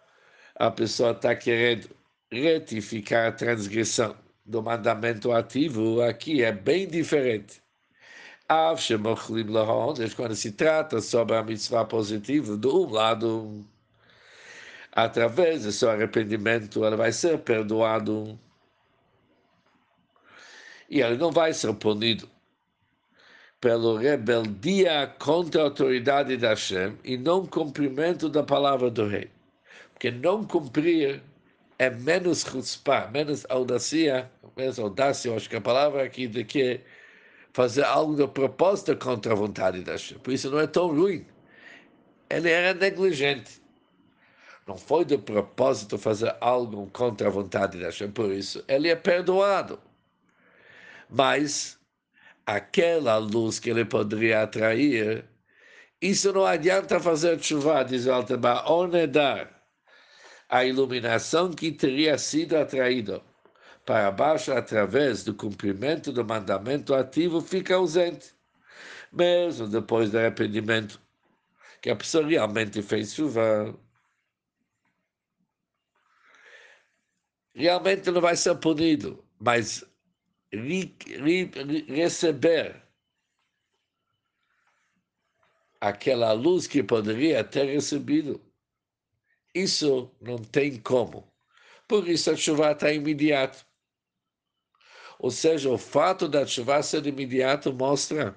a 0.55 0.69
pessoa 0.69 1.11
está 1.11 1.35
querendo 1.35 1.89
retificar 2.31 3.29
a 3.29 3.31
transgressão 3.31 4.15
do 4.45 4.61
mandamento 4.61 5.31
ativo, 5.31 5.99
aqui 6.03 6.43
é 6.43 6.51
bem 6.51 6.87
diferente. 6.87 7.59
Quando 10.15 10.35
se 10.35 10.51
trata 10.53 10.99
sobre 11.01 11.35
a 11.35 11.43
mitzvah 11.43 11.85
positiva, 11.85 12.57
do 12.57 12.83
um 12.83 12.89
lado, 12.89 13.63
através 14.91 15.65
do 15.65 15.71
seu 15.71 15.91
arrependimento, 15.91 16.83
ela 16.83 16.97
vai 16.97 17.11
ser 17.11 17.37
perdoado 17.39 18.39
e 20.89 21.01
ele 21.01 21.17
não 21.17 21.31
vai 21.31 21.53
ser 21.53 21.71
punido 21.75 22.27
pela 23.61 23.99
rebeldia 23.99 25.13
contra 25.19 25.61
a 25.61 25.65
autoridade 25.65 26.35
da 26.35 26.49
Hashem 26.49 26.97
e 27.03 27.17
não 27.17 27.45
cumprimento 27.45 28.27
da 28.29 28.41
palavra 28.41 28.89
do 28.89 29.07
rei. 29.07 29.29
Porque 29.93 30.09
não 30.09 30.43
cumprir 30.43 31.21
é 31.77 31.89
menos 31.89 32.41
chutzpah, 32.41 33.09
menos 33.11 33.45
audácia, 33.49 34.31
menos 34.57 34.79
audácia, 34.79 35.35
acho 35.35 35.49
que 35.49 35.55
a 35.55 35.61
palavra 35.61 36.03
aqui 36.03 36.27
de 36.27 36.43
que 36.43 36.81
fazer 37.59 37.83
algo 37.83 38.15
de 38.15 38.25
propósito 38.25 38.95
contra 38.95 39.33
a 39.33 39.35
vontade 39.35 39.81
da 39.81 39.91
Hashem. 39.91 40.17
Por 40.19 40.31
isso 40.31 40.49
não 40.49 40.61
é 40.61 40.65
tão 40.65 40.95
ruim. 40.95 41.25
Ele 42.29 42.49
era 42.49 42.73
negligente. 42.73 43.61
Não 44.65 44.77
foi 44.77 45.03
de 45.03 45.17
propósito 45.17 45.97
fazer 45.97 46.33
algo 46.39 46.89
contra 46.93 47.27
a 47.27 47.29
vontade 47.29 47.77
da 47.77 47.87
Hashem. 47.87 48.11
Por 48.11 48.31
isso 48.31 48.63
ele 48.65 48.87
é 48.87 48.95
perdoado. 48.95 49.77
Mas 51.09 51.77
aquela 52.45 53.17
luz 53.17 53.59
que 53.59 53.71
ele 53.71 53.83
poderia 53.83 54.43
atrair, 54.43 55.25
isso 56.01 56.31
não 56.31 56.45
adianta 56.45 56.97
fazer 56.97 57.43
chuva, 57.43 57.83
diz 57.83 58.05
o 58.05 58.13
Alteba, 58.13 58.63
ou 58.71 58.87
nedar 58.87 59.51
a 60.47 60.63
iluminação 60.63 61.51
que 61.51 61.73
teria 61.73 62.17
sido 62.17 62.55
atraída 62.55 63.21
para 63.89 64.11
baixo 64.11 64.53
através 64.53 65.23
do 65.23 65.33
cumprimento 65.33 66.11
do 66.11 66.23
mandamento 66.23 66.93
ativo 66.93 67.41
fica 67.41 67.73
ausente, 67.73 68.35
mesmo 69.11 69.67
depois 69.67 70.11
do 70.11 70.19
arrependimento, 70.19 71.01
que 71.81 71.89
a 71.89 71.95
pessoa 71.95 72.23
realmente 72.27 72.83
fez 72.83 73.15
chuva. 73.15 73.75
Realmente 77.55 78.11
não 78.11 78.21
vai 78.21 78.35
ser 78.35 78.53
punido, 78.59 79.25
mas 79.39 79.83
receber 81.87 82.79
aquela 85.81 86.31
luz 86.33 86.67
que 86.67 86.83
poderia 86.83 87.43
ter 87.43 87.65
recebido. 87.65 88.39
Isso 89.55 90.11
não 90.21 90.37
tem 90.37 90.79
como. 90.79 91.27
Por 91.87 92.07
isso 92.07 92.29
a 92.29 92.35
chuva 92.35 92.71
está 92.71 92.93
imediato. 92.93 93.67
Ou 95.19 95.29
seja, 95.29 95.69
o 95.69 95.77
fato 95.77 96.29
da 96.29 96.47
chuva 96.47 96.81
ser 96.81 97.05
imediato 97.05 97.73
mostra 97.73 98.35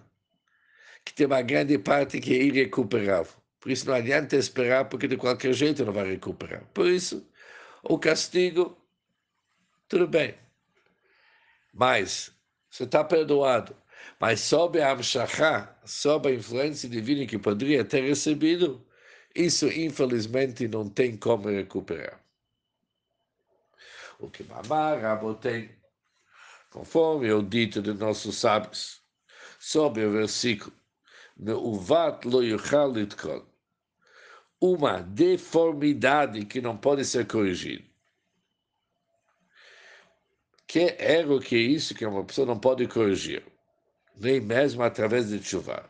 que 1.04 1.14
tem 1.14 1.26
uma 1.26 1.40
grande 1.40 1.78
parte 1.78 2.20
que 2.20 2.34
é 2.34 2.42
irrecuperável. 2.42 3.32
Por 3.60 3.70
isso 3.70 3.86
não 3.86 3.94
adianta 3.94 4.36
esperar, 4.36 4.88
porque 4.88 5.06
de 5.06 5.16
qualquer 5.16 5.52
jeito 5.52 5.84
não 5.84 5.92
vai 5.92 6.10
recuperar. 6.10 6.64
Por 6.74 6.88
isso, 6.88 7.24
o 7.84 7.96
castigo, 7.98 8.76
tudo 9.88 10.08
bem. 10.08 10.34
Mas 11.72 12.32
você 12.68 12.82
está 12.82 13.04
perdoado. 13.04 13.76
Mas 14.18 14.40
sob 14.40 14.80
a 14.80 14.90
Amshachá, 14.90 15.78
sob 15.84 16.28
a 16.28 16.34
influência 16.34 16.88
divina 16.88 17.26
que 17.26 17.38
poderia 17.38 17.84
ter 17.84 18.02
recebido, 18.02 18.84
isso 19.34 19.68
infelizmente 19.68 20.66
não 20.66 20.88
tem 20.88 21.16
como 21.16 21.48
recuperar. 21.48 22.20
O 24.18 24.28
que 24.28 24.42
Mamar 24.44 25.00
tem, 25.40 25.70
conforme 26.72 27.32
o 27.32 27.42
dito 27.42 27.82
de 27.82 27.92
nossos 27.92 28.36
sábios, 28.36 29.02
sob 29.60 30.04
o 30.04 30.12
versículo, 30.12 30.74
uma 34.60 35.00
deformidade 35.02 36.44
que 36.46 36.60
não 36.60 36.76
pode 36.76 37.04
ser 37.04 37.26
corrigida 37.26 37.92
que 40.72 40.96
erro 40.98 41.38
que 41.38 41.54
é 41.54 41.58
isso 41.58 41.94
que 41.94 42.06
uma 42.06 42.24
pessoa 42.24 42.46
não 42.46 42.58
pode 42.58 42.86
corrigir, 42.88 43.44
nem 44.16 44.40
mesmo 44.40 44.82
através 44.82 45.28
de 45.28 45.38
chuva. 45.42 45.84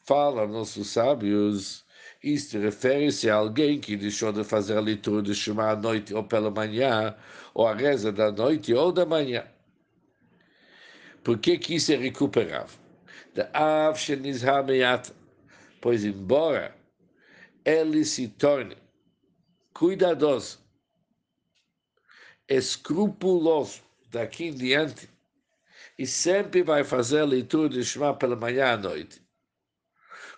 Fala 0.00 0.46
nossos 0.46 0.90
sábios, 0.90 1.82
isto 2.22 2.58
refere-se 2.58 3.30
a 3.30 3.36
alguém 3.36 3.80
que 3.80 3.96
deixou 3.96 4.30
de 4.30 4.44
fazer 4.44 4.76
a 4.76 4.80
leitura 4.82 5.22
de 5.22 5.34
Shema 5.34 5.70
à 5.70 5.76
noite 5.76 6.12
ou 6.12 6.22
pela 6.24 6.50
manhã, 6.50 7.16
ou 7.54 7.66
a 7.66 7.74
reza 7.74 8.12
da 8.12 8.30
noite 8.30 8.74
ou 8.74 8.92
da 8.92 9.06
manhã. 9.06 9.46
Por 11.22 11.38
que 11.38 11.58
que 11.58 11.74
isso 11.76 11.92
é 11.92 11.96
recuperável? 11.96 12.78
Da 13.34 13.48
Av 13.54 13.96
pois 15.80 16.04
embora 16.04 16.76
ele 17.64 18.04
se 18.04 18.28
torne 18.28 18.76
cuidadoso, 19.72 20.60
escrupuloso, 22.48 23.82
daqui 24.10 24.46
em 24.46 24.54
diante, 24.54 25.08
e 25.98 26.06
sempre 26.06 26.62
vai 26.62 26.84
fazer 26.84 27.20
a 27.20 27.24
leitura 27.24 27.68
de 27.68 27.84
Shema 27.84 28.16
pela 28.16 28.36
manhã 28.36 28.72
à 28.72 28.76
noite. 28.76 29.22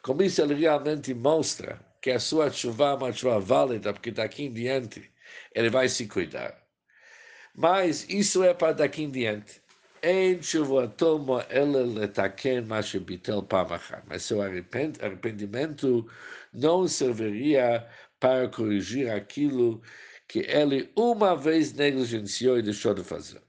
Com 0.03 0.23
isso, 0.23 0.43
ele 0.43 0.55
realmente 0.55 1.15
mostra 1.15 1.81
que 2.03 2.11
a 2.11 2.21
sua 2.21 2.51
chuva 2.51 2.91
é 2.91 2.95
uma 2.95 3.13
chuva 3.13 3.41
válida, 3.41 3.93
porque 3.93 4.11
daqui 4.11 4.45
em 4.45 4.53
diante 4.53 5.11
ele 5.55 5.71
vai 5.71 5.89
se 5.89 6.07
cuidar. 6.07 6.63
Mas 7.55 8.07
isso 8.09 8.43
é 8.43 8.53
para 8.53 8.73
daqui 8.73 9.03
em 9.03 9.11
diante. 9.11 9.64
Em 10.07 10.39
tamo 10.99 11.41
ele 11.49 11.83
letaken 11.99 12.67
mashebitel 12.67 13.43
pamachan. 13.43 14.03
Mas 14.07 14.25
seu 14.25 14.43
arrependimento 14.43 16.07
não 16.53 16.87
serviria 16.87 17.89
para 18.21 18.47
corrigir 18.51 19.11
aquilo 19.11 19.81
que 20.29 20.41
ele 20.41 20.93
uma 20.95 21.35
vez 21.35 21.73
negligenciou 21.73 22.59
e 22.59 22.63
deixou 22.63 22.93
de 22.93 23.03
fazer. 23.03 23.43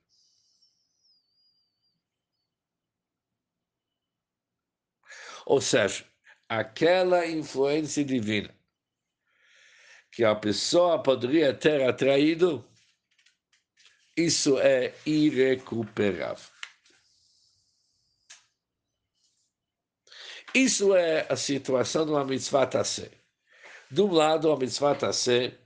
Ou 5.45 5.59
seja, 5.59 6.05
aquela 6.47 7.27
influência 7.27 8.03
divina 8.03 8.55
que 10.09 10.23
a 10.23 10.33
pessoa 10.33 11.03
poderia 11.03 11.53
ter 11.53 11.83
atraído, 11.83 12.65
isso 14.17 14.57
é 14.59 14.93
irrecuperável. 15.05 16.55
Isso 20.53 20.95
é 20.95 21.27
a 21.29 21.35
situação 21.35 22.05
de 22.05 22.11
uma 22.11 22.23
mitzvah 22.23 22.65
tassé. 22.65 23.11
De 23.91 24.01
um 24.01 24.11
lado, 24.11 24.51
a 24.51 24.57
mitzvah 24.57 24.95
tassé 24.95 25.57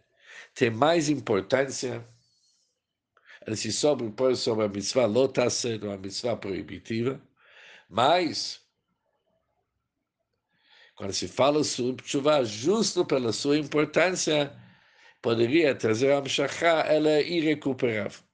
tem 0.56 0.72
mais 0.72 1.10
importância, 1.10 2.04
ele 3.46 3.56
se 3.56 3.72
sobrepõe 3.72 4.36
sobre 4.36 4.66
a 4.66 4.68
mitzvah 4.68 5.06
lotassé, 5.06 5.78
uma 5.82 5.98
mitzvah 5.98 6.36
proibitiva, 6.36 7.22
mas 7.88 8.62
quando 10.96 11.14
se 11.14 11.28
fala 11.28 11.64
sobre 11.64 12.06
chuva, 12.06 12.44
justo 12.44 13.06
pela 13.06 13.32
sua 13.32 13.58
importância, 13.58 14.52
poderia 15.22 15.74
trazer 15.74 16.12
a 16.12 16.22
Mshachá, 16.22 16.84
ela 16.88 17.10
é 17.10 17.24
irrecuperável. 17.26 18.29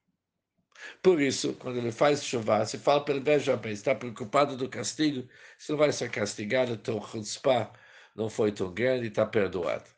Por 1.01 1.21
isso, 1.21 1.53
quando 1.55 1.77
ele 1.77 1.91
faz 1.91 2.23
chuva, 2.23 2.65
se 2.65 2.77
fala 2.77 3.03
para 3.03 3.15
ele, 3.15 3.23
veja 3.23 3.55
bem, 3.57 3.71
está 3.73 3.95
preocupado 3.95 4.57
do 4.57 4.69
castigo, 4.69 5.27
se 5.57 5.71
não 5.71 5.77
vai 5.77 5.91
ser 5.91 6.09
castigado, 6.11 6.73
então 6.73 7.01
chutzpah 7.01 7.71
não 8.15 8.29
foi 8.29 8.51
tão 8.51 8.73
grande, 8.73 9.07
está 9.07 9.25
perdoado. 9.25 9.89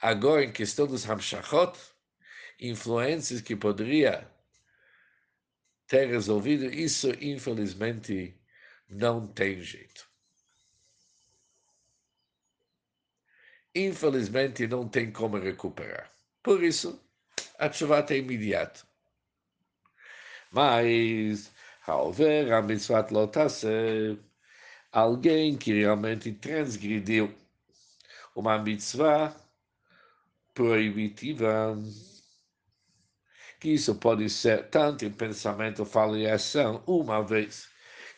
Agora, 0.00 0.44
em 0.44 0.52
questão 0.52 0.86
dos 0.86 1.08
Hamshachot, 1.08 1.78
influências 2.60 3.40
que 3.40 3.56
poderia 3.56 4.30
ter 5.86 6.06
resolvido, 6.08 6.66
isso 6.66 7.10
infelizmente 7.20 8.38
não 8.88 9.26
tem 9.26 9.60
jeito. 9.62 10.06
infelizmente 13.76 14.66
não 14.66 14.88
tem 14.88 15.12
como 15.12 15.38
recuperar. 15.38 16.10
Por 16.42 16.64
isso, 16.64 16.98
a 17.58 17.70
chuva 17.70 18.04
é 18.08 18.16
imediato. 18.16 18.86
Mas, 20.50 21.52
ao 21.86 22.12
ver 22.12 22.52
a 22.52 22.62
mitzvah 22.62 23.06
lotase, 23.10 24.18
alguém 24.92 25.56
que 25.56 25.72
realmente 25.72 26.32
transgrediu 26.32 27.34
uma 28.34 28.58
mitzvah 28.58 29.34
proibitiva, 30.54 31.76
que 33.60 33.70
isso 33.70 33.94
pode 33.96 34.28
ser 34.30 34.68
tanto 34.70 35.04
em 35.04 35.12
pensamento, 35.12 35.84
fala 35.84 36.18
e 36.18 36.26
ação, 36.26 36.82
uma 36.86 37.22
vez 37.22 37.68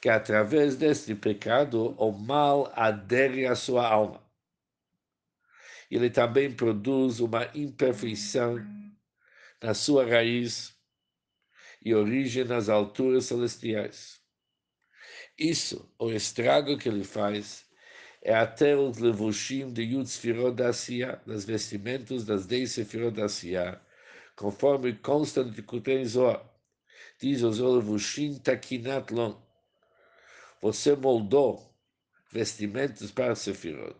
que 0.01 0.09
através 0.09 0.77
deste 0.77 1.15
pecado 1.15 1.95
o 1.99 2.13
mal 2.13 2.73
adere 2.75 3.47
à 3.47 3.57
sua 3.57 3.89
alma. 3.89 4.23
Ele 5.91 6.11
também 6.11 6.55
produz 6.55 7.19
uma 7.19 7.51
imperfeição 7.55 8.59
na 9.61 9.75
sua 9.75 10.07
raiz 10.07 10.78
e 11.85 11.95
origem 11.95 12.45
nas 12.45 12.69
alturas 12.69 13.27
celestiais. 13.27 14.21
Isso, 15.39 15.93
o 15.99 16.11
estrago 16.11 16.77
que 16.77 16.89
ele 16.89 17.05
faz, 17.05 17.65
é 18.23 18.35
até 18.35 18.77
os 18.77 18.99
levushim 18.99 19.73
de 19.73 19.83
Yud 19.83 20.09
Sfirot 20.09 20.57
da 20.57 20.69
Asiya, 20.69 21.23
das 21.27 21.45
vestimentos 21.45 22.25
das 22.25 22.47
dez 22.47 22.73
Sefirot 22.73 23.15
da 23.15 23.27
Asiya, 23.27 23.81
conforme 24.35 24.95
consta 24.95 25.45
no 25.45 25.53
Tikuten 25.53 26.05
Zohar. 26.05 26.45
Diz 27.21 27.43
os 27.43 27.59
levushim 27.59 28.39
takinat 28.39 29.13
lon. 29.13 29.41
Você 30.61 30.97
moldou 30.97 31.73
vestimentos 32.33 33.13
para 33.13 33.35
Sefirot, 33.37 33.99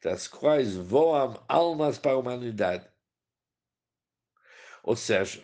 das 0.00 0.28
quais 0.28 0.76
voam 0.76 1.44
almas 1.48 1.98
para 1.98 2.12
a 2.12 2.18
humanidade. 2.18 2.88
Ou 4.84 4.96
seja, 4.96 5.42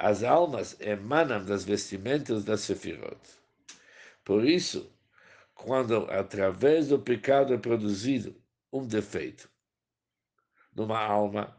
as 0.00 0.24
almas 0.24 0.80
emanam 0.80 1.44
das 1.44 1.62
vestimentas 1.62 2.42
das 2.42 2.62
Sefirot. 2.62 3.20
Por 4.24 4.46
isso, 4.48 4.90
quando 5.54 6.10
através 6.10 6.88
do 6.88 6.98
pecado 6.98 7.52
é 7.52 7.58
produzido 7.58 8.34
um 8.72 8.86
defeito 8.86 9.50
numa 10.74 10.98
alma, 10.98 11.54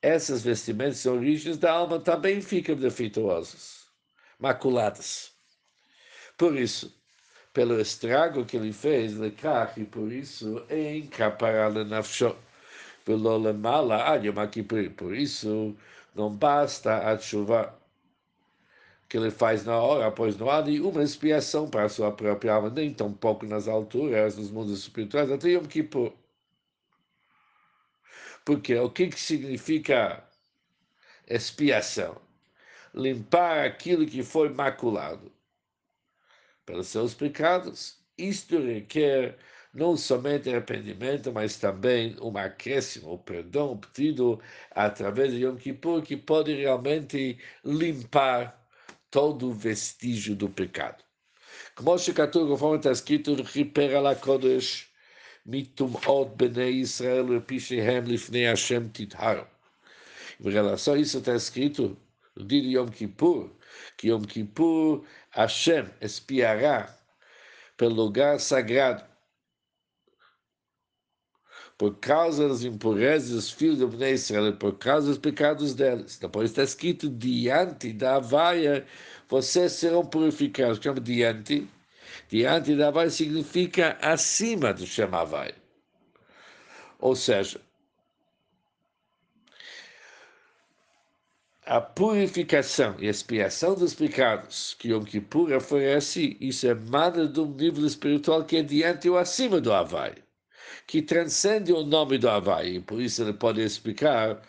essas 0.00 0.42
vestimentas 0.42 1.04
origens 1.06 1.58
da 1.58 1.72
alma 1.72 1.98
também 1.98 2.40
ficam 2.40 2.76
defeituosas, 2.76 3.88
maculadas. 4.38 5.32
Por 6.38 6.56
isso, 6.56 6.96
pelo 7.52 7.80
estrago 7.80 8.44
que 8.44 8.56
ele 8.56 8.72
fez, 8.72 9.14
lekach, 9.16 9.80
e 9.80 9.84
por 9.84 10.12
isso, 10.12 10.64
em 10.70 11.06
caparale 11.08 11.82
nafsho, 11.82 12.36
pelo 13.04 13.36
lemala 13.38 14.04
ad 14.12 14.28
Por 14.96 15.16
isso, 15.16 15.76
não 16.16 16.34
basta 16.34 17.10
a 17.10 17.18
chuva 17.18 17.78
que 19.08 19.16
ele 19.18 19.30
faz 19.30 19.64
na 19.64 19.76
hora, 19.76 20.10
pois 20.10 20.36
não 20.36 20.50
há 20.50 20.62
nenhuma 20.62 21.02
expiação 21.02 21.68
para 21.68 21.84
a 21.84 21.88
sua 21.88 22.10
própria 22.10 22.54
alma, 22.54 22.70
nem 22.70 22.92
tão 22.92 23.12
pouco 23.12 23.46
nas 23.46 23.68
alturas, 23.68 24.36
nos 24.36 24.50
mundos 24.50 24.80
espirituais, 24.80 25.30
até 25.30 25.50
Yom 25.50 25.64
Kippur. 25.66 26.12
Porque 28.44 28.74
o 28.76 28.90
que, 28.90 29.08
que 29.08 29.20
significa 29.20 30.24
expiação? 31.28 32.20
Limpar 32.94 33.66
aquilo 33.66 34.06
que 34.06 34.22
foi 34.22 34.48
maculado 34.48 35.30
pelos 36.64 36.86
seus 36.88 37.12
pecados. 37.12 37.98
Isto 38.16 38.58
requer 38.58 39.36
não 39.75 39.95
somente 39.95 40.49
arrependimento, 40.49 41.31
mas 41.31 41.57
também 41.57 42.15
um 42.21 42.37
acréscimo, 42.37 43.13
o 43.13 43.17
perdão 43.17 43.71
obtido 43.71 44.39
através 44.71 45.31
de 45.31 45.45
Yom 45.45 45.55
Kippur, 45.55 46.01
que 46.01 46.17
pode 46.17 46.53
realmente 46.53 47.37
limpar 47.63 48.59
todo 49.09 49.49
o 49.49 49.53
vestígio 49.53 50.35
do 50.35 50.49
pecado. 50.49 51.03
כמו 51.75 51.97
שכתוב, 51.97 52.49
conforme 52.49 52.77
está 52.77 52.91
escrito, 52.91 53.31
ריפר 53.55 53.97
על 53.97 54.07
הקודש 54.07 54.87
מטומאות 55.45 56.37
בני 56.37 56.63
ישראל 56.63 57.25
ופשעיהם 57.29 58.05
לפני 58.05 58.47
השם 58.47 58.87
תטהר. 58.91 59.43
Em 60.43 60.49
relação 60.49 60.95
a 60.95 60.97
isso 60.97 61.19
está 61.19 61.35
escrito 61.35 61.95
no 62.35 62.43
dia 62.43 62.61
de 62.61 62.75
Yom 62.75 62.87
Kippur, 62.87 63.51
que 63.97 64.07
Yom 64.07 64.23
Kippur 64.23 65.03
Hashem 65.29 65.85
espiará 66.01 66.95
pelo 67.77 67.93
lugar 67.93 68.39
sagrado 68.39 69.03
por 71.78 71.98
causa 71.98 72.48
das 72.48 72.62
impurezas 72.64 73.30
dos 73.30 73.50
filhos 73.50 73.78
de 73.78 73.86
Bnei 73.86 74.14
Israel, 74.14 74.56
por 74.56 74.78
causa 74.78 75.08
dos 75.08 75.18
pecados 75.18 75.74
deles. 75.74 76.18
Depois 76.18 76.50
está 76.50 76.62
escrito, 76.62 77.08
diante 77.10 77.92
da 77.92 78.18
vaia, 78.18 78.86
vocês 79.28 79.72
serão 79.72 80.04
purificados. 80.04 80.78
Chama 80.82 81.00
diante. 81.00 81.68
Diante 82.30 82.74
da 82.76 82.90
vaia 82.90 83.10
significa 83.10 83.98
acima 84.00 84.72
do 84.72 84.86
chama 84.86 85.24
vaia. 85.24 85.54
Ou 86.98 87.14
seja, 87.14 87.60
a 91.66 91.80
purificação 91.80 92.96
e 92.98 93.06
expiação 93.06 93.74
dos 93.74 93.92
pecados 93.94 94.74
que 94.78 94.88
Yom 94.88 95.04
Kippur 95.04 95.52
oferece, 95.52 96.36
isso 96.40 96.66
emana 96.66 97.26
de 97.28 97.40
um 97.40 97.52
nível 97.54 97.84
espiritual 97.86 98.44
que 98.44 98.56
é 98.56 98.62
diante 98.62 99.10
ou 99.10 99.18
acima 99.18 99.60
do 99.60 99.72
Havaí 99.72 100.25
que 100.86 101.02
transcende 101.02 101.72
o 101.72 101.84
nome 101.84 102.16
do 102.18 102.28
Havaí, 102.28 102.80
por 102.80 103.00
isso 103.00 103.22
ele 103.22 103.32
pode 103.32 103.60
explicar 103.60 104.40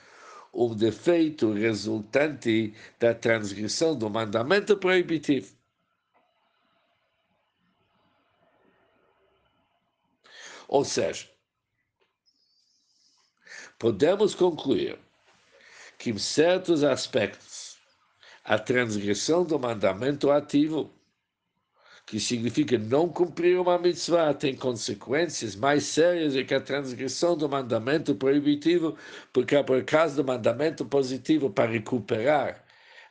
um 0.54 0.76
defeito 0.76 1.52
resultante 1.54 2.74
da 3.00 3.14
transgressão 3.14 3.98
do 3.98 4.10
mandamento 4.10 4.78
proibitivo. 4.78 5.56
Ou 10.68 10.84
seja, 10.84 11.30
podemos 13.80 14.36
concluir 14.36 15.00
que 15.98 16.12
em 16.12 16.18
certos 16.18 16.84
aspectos 16.84 17.78
a 18.44 18.60
transgressão 18.60 19.44
do 19.44 19.58
mandamento 19.60 20.30
ativo 20.30 20.97
que 22.08 22.20
significa 22.22 22.78
não 22.78 23.10
cumprir 23.10 23.60
uma 23.60 23.78
mitzvah, 23.78 24.34
tem 24.34 24.56
consequências 24.56 25.56
mais 25.58 25.84
sérias 25.84 26.34
do 26.34 26.46
que 26.46 26.54
a 26.54 26.62
transgressão 26.62 27.36
do 27.38 27.50
mandamento 27.50 28.16
proibitivo, 28.16 28.96
porque 29.34 29.56
é 29.58 29.64
por 29.64 29.84
causa 29.84 30.16
do 30.16 30.24
mandamento 30.26 30.86
positivo 30.86 31.50
para 31.50 31.70
recuperar 31.70 32.64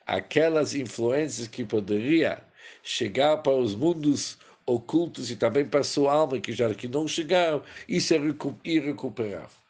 aquelas 0.07 0.75
influências 0.75 1.47
que 1.49 1.65
poderia 1.65 2.43
chegar 2.83 3.39
para 3.39 3.53
os 3.57 3.75
mundos 3.75 4.39
ocultos 4.67 5.31
e 5.31 5.37
também 5.37 5.67
para 5.69 5.81
a 5.81 5.85
sua 5.85 6.13
alma, 6.13 6.41
que 6.41 6.53
já 6.53 6.75
que 6.75 6.89
não 6.89 7.07
chegaram, 7.07 7.63
isso 7.89 8.15
é 8.15 8.19
irrecuperável. 8.65 9.66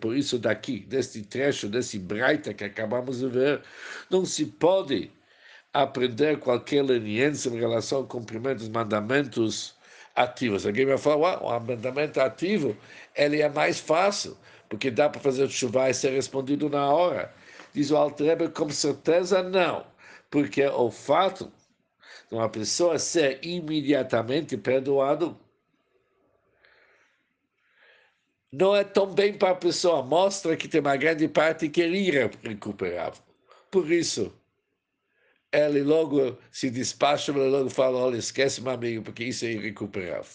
Por 0.00 0.16
isso, 0.16 0.36
daqui, 0.36 0.80
deste 0.80 1.22
trecho, 1.22 1.68
desse 1.68 1.96
breita 1.96 2.52
que 2.52 2.64
acabamos 2.64 3.20
de 3.20 3.28
ver, 3.28 3.62
não 4.10 4.24
se 4.24 4.46
pode 4.46 5.12
aprender 5.72 6.40
qualquer 6.40 6.82
leniência 6.82 7.50
em 7.50 7.58
relação 7.58 7.98
ao 7.98 8.06
cumprimento 8.06 8.58
dos 8.58 8.68
mandamentos 8.68 9.76
ativos. 10.16 10.66
Alguém 10.66 10.86
vai 10.86 10.98
falar, 10.98 11.40
o 11.40 11.60
mandamento 11.60 12.20
ativo 12.20 12.76
ele 13.14 13.40
é 13.40 13.48
mais 13.48 13.78
fácil, 13.78 14.36
porque 14.68 14.90
dá 14.90 15.08
para 15.08 15.20
fazer 15.20 15.48
chuva 15.48 15.88
e 15.88 15.94
ser 15.94 16.10
respondido 16.10 16.68
na 16.68 16.92
hora. 16.92 17.32
Diz 17.72 17.92
o 17.92 17.96
Altrebe, 17.96 18.48
com 18.48 18.68
certeza 18.70 19.40
não, 19.40 19.86
porque 20.28 20.66
o 20.66 20.90
fato 20.90 21.52
de 22.28 22.34
uma 22.34 22.48
pessoa 22.48 22.98
ser 22.98 23.38
imediatamente 23.44 24.56
perdoado 24.56 25.38
não 28.52 28.74
é 28.74 28.82
tão 28.84 29.06
bem 29.06 29.36
para 29.36 29.50
a 29.50 29.54
pessoa, 29.54 30.02
mostra 30.02 30.56
que 30.56 30.68
tem 30.68 30.80
uma 30.80 30.96
grande 30.96 31.28
parte 31.28 31.68
que 31.68 31.82
é 31.82 31.88
irrecuperável. 31.88 33.22
Por 33.70 33.90
isso, 33.90 34.32
ele 35.52 35.82
logo 35.82 36.38
se 36.50 36.70
despacha, 36.70 37.32
ele 37.32 37.48
logo 37.48 37.70
fala, 37.70 37.98
olha, 37.98 38.16
esquece 38.16 38.60
meu 38.60 38.72
amigo, 38.72 39.02
porque 39.04 39.24
isso 39.24 39.44
é 39.44 39.52
irrecuperável. 39.52 40.32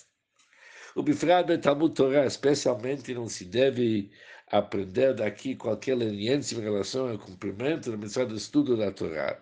O 0.95 1.03
Bifrad 1.03 1.57
Talmud 1.61 1.93
Torah, 1.93 2.25
especialmente, 2.25 3.13
não 3.13 3.27
se 3.27 3.43
deve 3.43 4.11
aprender 4.49 5.13
daqui 5.13 5.55
qualquer 5.55 5.95
leniência 5.95 6.55
em 6.55 6.61
relação 6.61 7.09
ao 7.09 7.19
cumprimento 7.19 7.91
da 7.91 7.97
mensagem 7.97 8.29
do 8.29 8.37
estudo 8.37 8.77
da 8.77 8.91
Torá. 8.91 9.37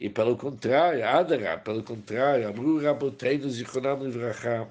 E 0.00 0.08
pelo 0.08 0.36
contrário, 0.36 1.04
Adara, 1.06 1.58
pelo 1.58 1.82
contrário, 1.84 2.48
Amru 2.48 2.80
Raboteinu 2.82 3.48
Zichronam 3.48 4.04
Livracham, 4.04 4.68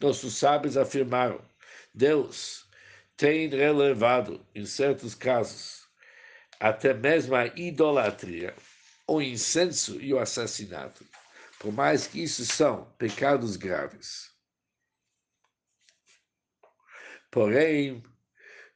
nossos 0.00 0.34
sábios 0.36 0.76
afirmaram, 0.76 1.40
Deus 1.94 2.66
tem 3.16 3.48
relevado, 3.48 4.44
em 4.54 4.64
certos 4.64 5.14
casos, 5.14 5.82
até 6.58 6.94
mesmo 6.94 7.34
a 7.34 7.46
idolatria, 7.46 8.54
o 9.06 9.20
incenso 9.20 10.00
e 10.00 10.14
o 10.14 10.18
assassinato, 10.18 11.04
por 11.58 11.72
mais 11.72 12.06
que 12.06 12.22
isso 12.22 12.44
são 12.44 12.84
pecados 12.98 13.56
graves. 13.56 14.30
Porém, 17.30 18.02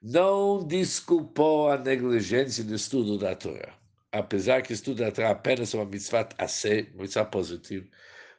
não 0.01 0.67
desculpou 0.67 1.71
a 1.71 1.77
negligência 1.77 2.65
do 2.65 2.75
estudo 2.75 3.19
da 3.19 3.35
Torá. 3.35 3.77
Apesar 4.13 4.63
que 4.63 4.73
estudo 4.73 5.05
da 5.05 5.13
Torá 5.13 5.31
apenas 5.31 5.75
é 5.75 5.77
uma 5.77 5.85
mitzvah 5.85 6.29
ser, 6.49 6.95
mitzvah 6.95 7.25
positiva, 7.25 7.87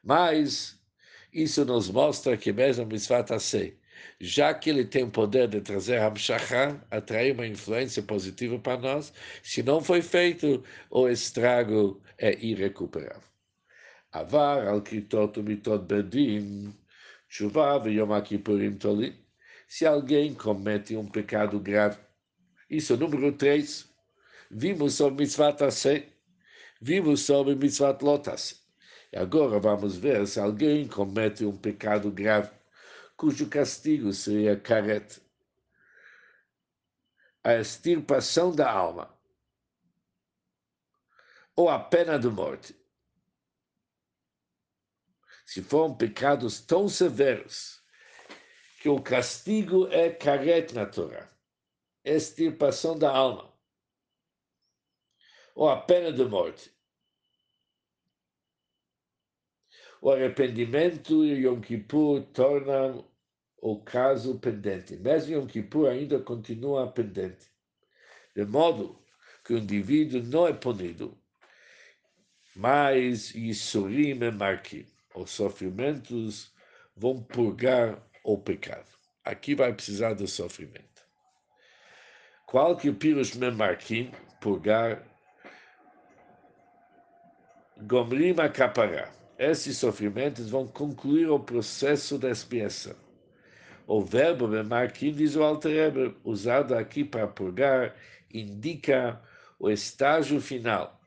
mas 0.04 0.80
isso 1.32 1.66
nos 1.66 1.90
mostra 1.90 2.38
que 2.38 2.52
mesmo 2.52 2.84
a 2.84 2.86
mitzvah 2.86 3.40
ser 3.40 3.80
já 4.20 4.54
que 4.54 4.70
ele 4.70 4.86
tem 4.86 5.04
o 5.04 5.12
poder 5.12 5.48
de 5.48 5.62
trazer 5.62 6.00
Hamshachah, 6.00 6.82
atrair 6.92 7.34
uma 7.34 7.48
influência 7.48 8.02
positiva 8.04 8.58
para 8.60 8.80
nós, 8.80 9.14
se 9.44 9.62
não 9.64 9.82
foi 9.82 10.02
feito, 10.02 10.64
o 10.90 11.08
estrago 11.08 12.02
é 12.18 12.38
irrecuperável. 12.40 13.22
Avar 14.12 14.68
al 14.68 14.84
mitot 15.44 15.82
bedin, 15.82 16.74
chuva 17.28 17.82
yom. 17.88 18.10
Se 19.68 19.86
alguém 19.86 20.34
comete 20.34 20.96
um 20.96 21.06
pecado 21.06 21.60
grave, 21.60 21.98
isso 22.70 22.94
é 22.94 22.98
número 22.98 23.32
3. 23.32 23.88
Vimos 24.52 24.94
sobre 24.96 25.24
mitzvah 25.24 25.72
ser. 25.72 26.08
Vimos 26.82 27.22
sobre 27.22 27.56
mitzvah 27.56 27.98
lotas. 28.02 28.62
E 29.12 29.18
agora 29.18 29.60
vamos 29.60 29.96
ver 29.98 30.28
se 30.28 30.40
alguém 30.40 30.88
comete 30.88 31.46
um 31.46 31.56
pecado 31.56 32.12
grave, 32.12 32.50
cujo 33.18 33.50
castigo 33.50 34.14
seria 34.14 34.60
caret, 34.60 35.20
a 37.44 37.56
extirpação 37.56 38.56
da 38.56 38.72
alma, 38.72 39.12
ou 41.56 41.68
a 41.68 41.80
pena 41.80 42.20
de 42.20 42.30
morte. 42.30 42.76
Se 45.46 45.64
foram 45.64 45.98
pecados 45.98 46.62
tão 46.62 46.88
severos 46.88 47.82
que 48.82 48.90
o 48.90 49.02
castigo 49.02 49.88
é 49.88 50.12
caret 50.12 50.74
na 50.74 50.86
Torá, 50.86 51.28
extirpação 52.04 53.00
da 53.00 53.12
alma, 53.12 53.52
ou 55.56 55.68
a 55.68 55.82
pena 55.82 56.14
de 56.14 56.24
morte. 56.24 56.77
O 60.02 60.12
arrependimento 60.12 61.26
e 61.26 61.46
Yom 61.46 61.60
Kippur 61.60 62.22
tornam 62.34 63.06
o 63.62 63.82
caso 63.82 64.40
pendente. 64.40 64.96
Mesmo 64.98 65.34
Yom 65.34 65.48
Kippur 65.48 65.90
ainda 65.90 66.20
continua 66.20 66.92
pendente. 66.92 67.48
De 68.36 68.46
modo 68.46 69.00
que 69.44 69.54
o 69.54 69.58
indivíduo 69.58 70.22
não 70.24 70.48
é 70.48 70.54
punido, 70.54 71.18
mas 72.56 73.34
Yisurim 73.34 74.20
e 74.24 74.32
Marquim. 74.32 74.86
Os 75.16 75.32
sofrimentos 75.32 76.54
vão 76.96 77.24
purgar 77.24 78.02
o 78.24 78.38
pecado. 78.38 78.88
Aqui 79.24 79.56
vai 79.56 79.74
precisar 79.74 80.14
de 80.14 80.28
sofrimento. 80.28 81.04
Qual 82.46 82.78
que 82.78 82.90
o 82.90 82.96
Pirush 82.96 83.36
Memarkim, 83.36 84.12
purgar, 84.40 85.04
Gomrim 87.82 88.34
acaparar. 88.40 89.17
Esses 89.38 89.78
sofrimentos 89.78 90.50
vão 90.50 90.68
concluir 90.68 91.30
o 91.30 91.40
processo 91.40 92.18
da 92.18 92.32
expiação. 92.32 92.96
O 93.86 94.02
verbo 94.02 94.48
Memarkim, 94.48 95.14
diz 95.14 95.36
o 95.36 95.44
Alter 95.44 96.14
usado 96.24 96.74
aqui 96.76 97.06
para 97.06 97.28
purgar, 97.28 97.96
indica 98.34 99.22
o 99.60 99.70
estágio 99.70 100.42
final. 100.42 101.00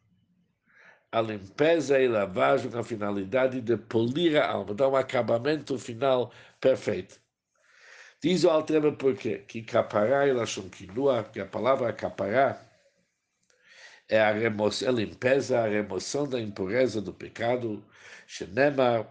A 1.11 1.21
limpeza 1.21 2.01
e 2.01 2.07
lavagem 2.07 2.71
com 2.71 2.79
a 2.79 2.85
finalidade 2.85 3.61
de 3.61 3.77
polir 3.77 4.41
a 4.41 4.49
alma, 4.49 4.75
dar 4.75 4.89
um 4.89 4.97
acabamento 4.97 5.77
final 5.77 6.33
perfeito. 6.61 7.21
Diz 8.23 8.45
o 8.45 8.51
Altreba 8.51 8.93
por 8.93 9.17
quê? 9.17 9.39
Que 9.39 9.61
capará 9.61 10.29
e 10.29 10.33
lachon 10.33 10.69
que 11.33 11.41
a 11.41 11.47
palavra 11.47 11.93
capará 11.93 12.70
é 14.11 14.21
a, 14.21 14.33
remoção, 14.33 14.89
a 14.89 14.93
limpeza, 14.93 15.61
a 15.61 15.69
remoção 15.69 16.29
da 16.29 16.41
impureza 16.41 17.01
do 17.01 17.15
pecado, 17.15 17.83
Shenema, 18.27 19.09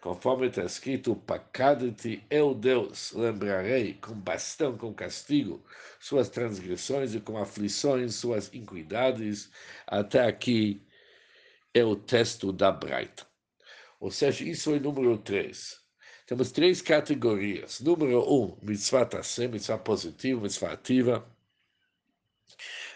conforme 0.00 0.48
está 0.48 0.64
escrito, 0.64 1.16
pacade-te, 1.16 2.22
eu 2.30 2.54
Deus, 2.54 3.12
lembrarei 3.12 3.94
com 3.94 4.14
bastão, 4.14 4.76
com 4.76 4.92
castigo, 4.94 5.64
suas 5.98 6.28
transgressões 6.28 7.14
e 7.14 7.20
com 7.20 7.38
aflições, 7.38 8.14
suas 8.16 8.48
iniquidades. 8.52 9.50
Até 9.86 10.26
aqui 10.26 10.86
é 11.74 11.84
o 11.84 11.96
texto 11.96 12.52
da 12.52 12.70
Braita. 12.70 13.26
Ou 14.00 14.10
seja, 14.10 14.44
isso 14.44 14.74
é 14.74 14.78
número 14.80 15.16
3. 15.18 15.80
Temos 16.26 16.52
três 16.52 16.82
categorias. 16.82 17.80
Número 17.80 18.20
um, 18.30 18.56
mitzvah 18.62 19.06
tassem, 19.06 19.48
mitzvah 19.48 19.78
positivo, 19.78 20.42
mitzvah 20.42 20.72
ativa. 20.72 21.31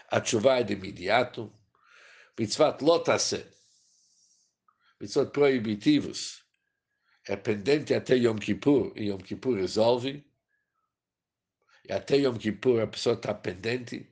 A 0.09 0.23
chuva 0.23 0.59
é 0.59 0.63
de 0.63 0.73
imediato. 0.73 1.53
Mitzvah 2.39 2.77
lotassem, 2.81 3.43
mitzvot 5.01 5.31
proibitivos, 5.31 6.43
é 7.27 7.35
pendente 7.35 7.93
até 7.93 8.15
Yom 8.15 8.37
Kippur, 8.37 8.93
e 8.95 9.09
Yom 9.09 9.17
Kippur 9.17 9.55
resolve. 9.55 10.23
E 11.83 11.91
até 11.91 12.17
Yom 12.17 12.37
Kippur 12.37 12.79
a 12.81 12.87
pessoa 12.87 13.15
está 13.15 13.33
pendente. 13.33 14.07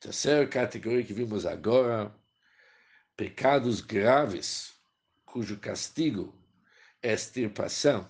Terceira 0.00 0.46
categoria 0.48 1.04
que 1.04 1.12
vimos 1.12 1.46
agora, 1.46 2.14
pecados 3.16 3.80
graves, 3.80 4.74
cujo 5.24 5.58
castigo 5.58 6.34
é 7.02 7.12
extirpação 7.12 8.08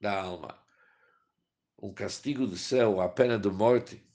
da 0.00 0.20
alma, 0.20 0.58
um 1.78 1.92
castigo 1.92 2.46
do 2.46 2.56
céu, 2.56 3.00
a 3.00 3.08
pena 3.08 3.38
de 3.38 3.48
morte, 3.48 4.05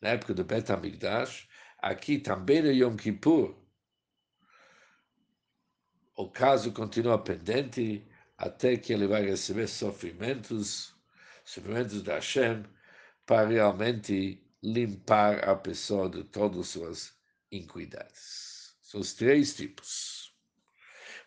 na 0.00 0.10
época 0.10 0.34
do 0.34 0.44
Bet 0.44 0.70
HaMikdash, 0.70 1.48
aqui 1.78 2.18
também 2.18 2.62
no 2.62 2.72
Yom 2.72 2.96
Kippur, 2.96 3.54
o 6.16 6.28
caso 6.28 6.72
continua 6.72 7.18
pendente 7.18 8.06
até 8.36 8.76
que 8.76 8.92
ele 8.92 9.06
vai 9.06 9.22
receber 9.22 9.66
sofrimentos, 9.68 10.94
sofrimentos 11.44 12.02
da 12.02 12.14
Hashem, 12.14 12.64
para 13.26 13.48
realmente 13.48 14.42
limpar 14.62 15.48
a 15.48 15.54
pessoa 15.56 16.08
de 16.08 16.24
todas 16.24 16.60
as 16.60 16.68
suas 16.68 17.12
iniquidades. 17.50 18.74
São 18.82 19.00
os 19.00 19.14
três 19.14 19.54
tipos. 19.54 20.34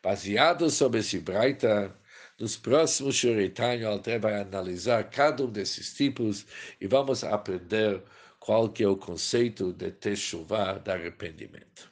Baseado 0.01 0.69
sobre 0.69 0.99
esse 0.99 1.19
Braita, 1.19 1.95
nos 2.39 2.57
próximos 2.57 3.15
Shuritânio, 3.15 3.87
Alter 3.87 4.19
vai 4.19 4.41
analisar 4.41 5.09
cada 5.09 5.45
um 5.45 5.49
desses 5.49 5.93
tipos 5.93 6.45
e 6.81 6.87
vamos 6.87 7.23
aprender 7.23 8.03
qual 8.43 8.67
que 8.67 8.83
é 8.83 8.87
o 8.89 8.97
conceito 8.97 9.71
de 9.71 9.89
Teshuvah, 9.89 10.77
de 10.77 10.91
arrependimento. 10.91 11.89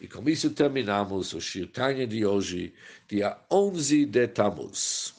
E 0.00 0.08
com 0.08 0.28
isso 0.28 0.50
terminamos 0.50 1.32
o 1.34 1.40
Shirtanya 1.40 2.04
de 2.04 2.26
hoje, 2.26 2.74
dia 3.06 3.38
11 3.48 4.06
de 4.06 4.26
Tammuz. 4.26 5.14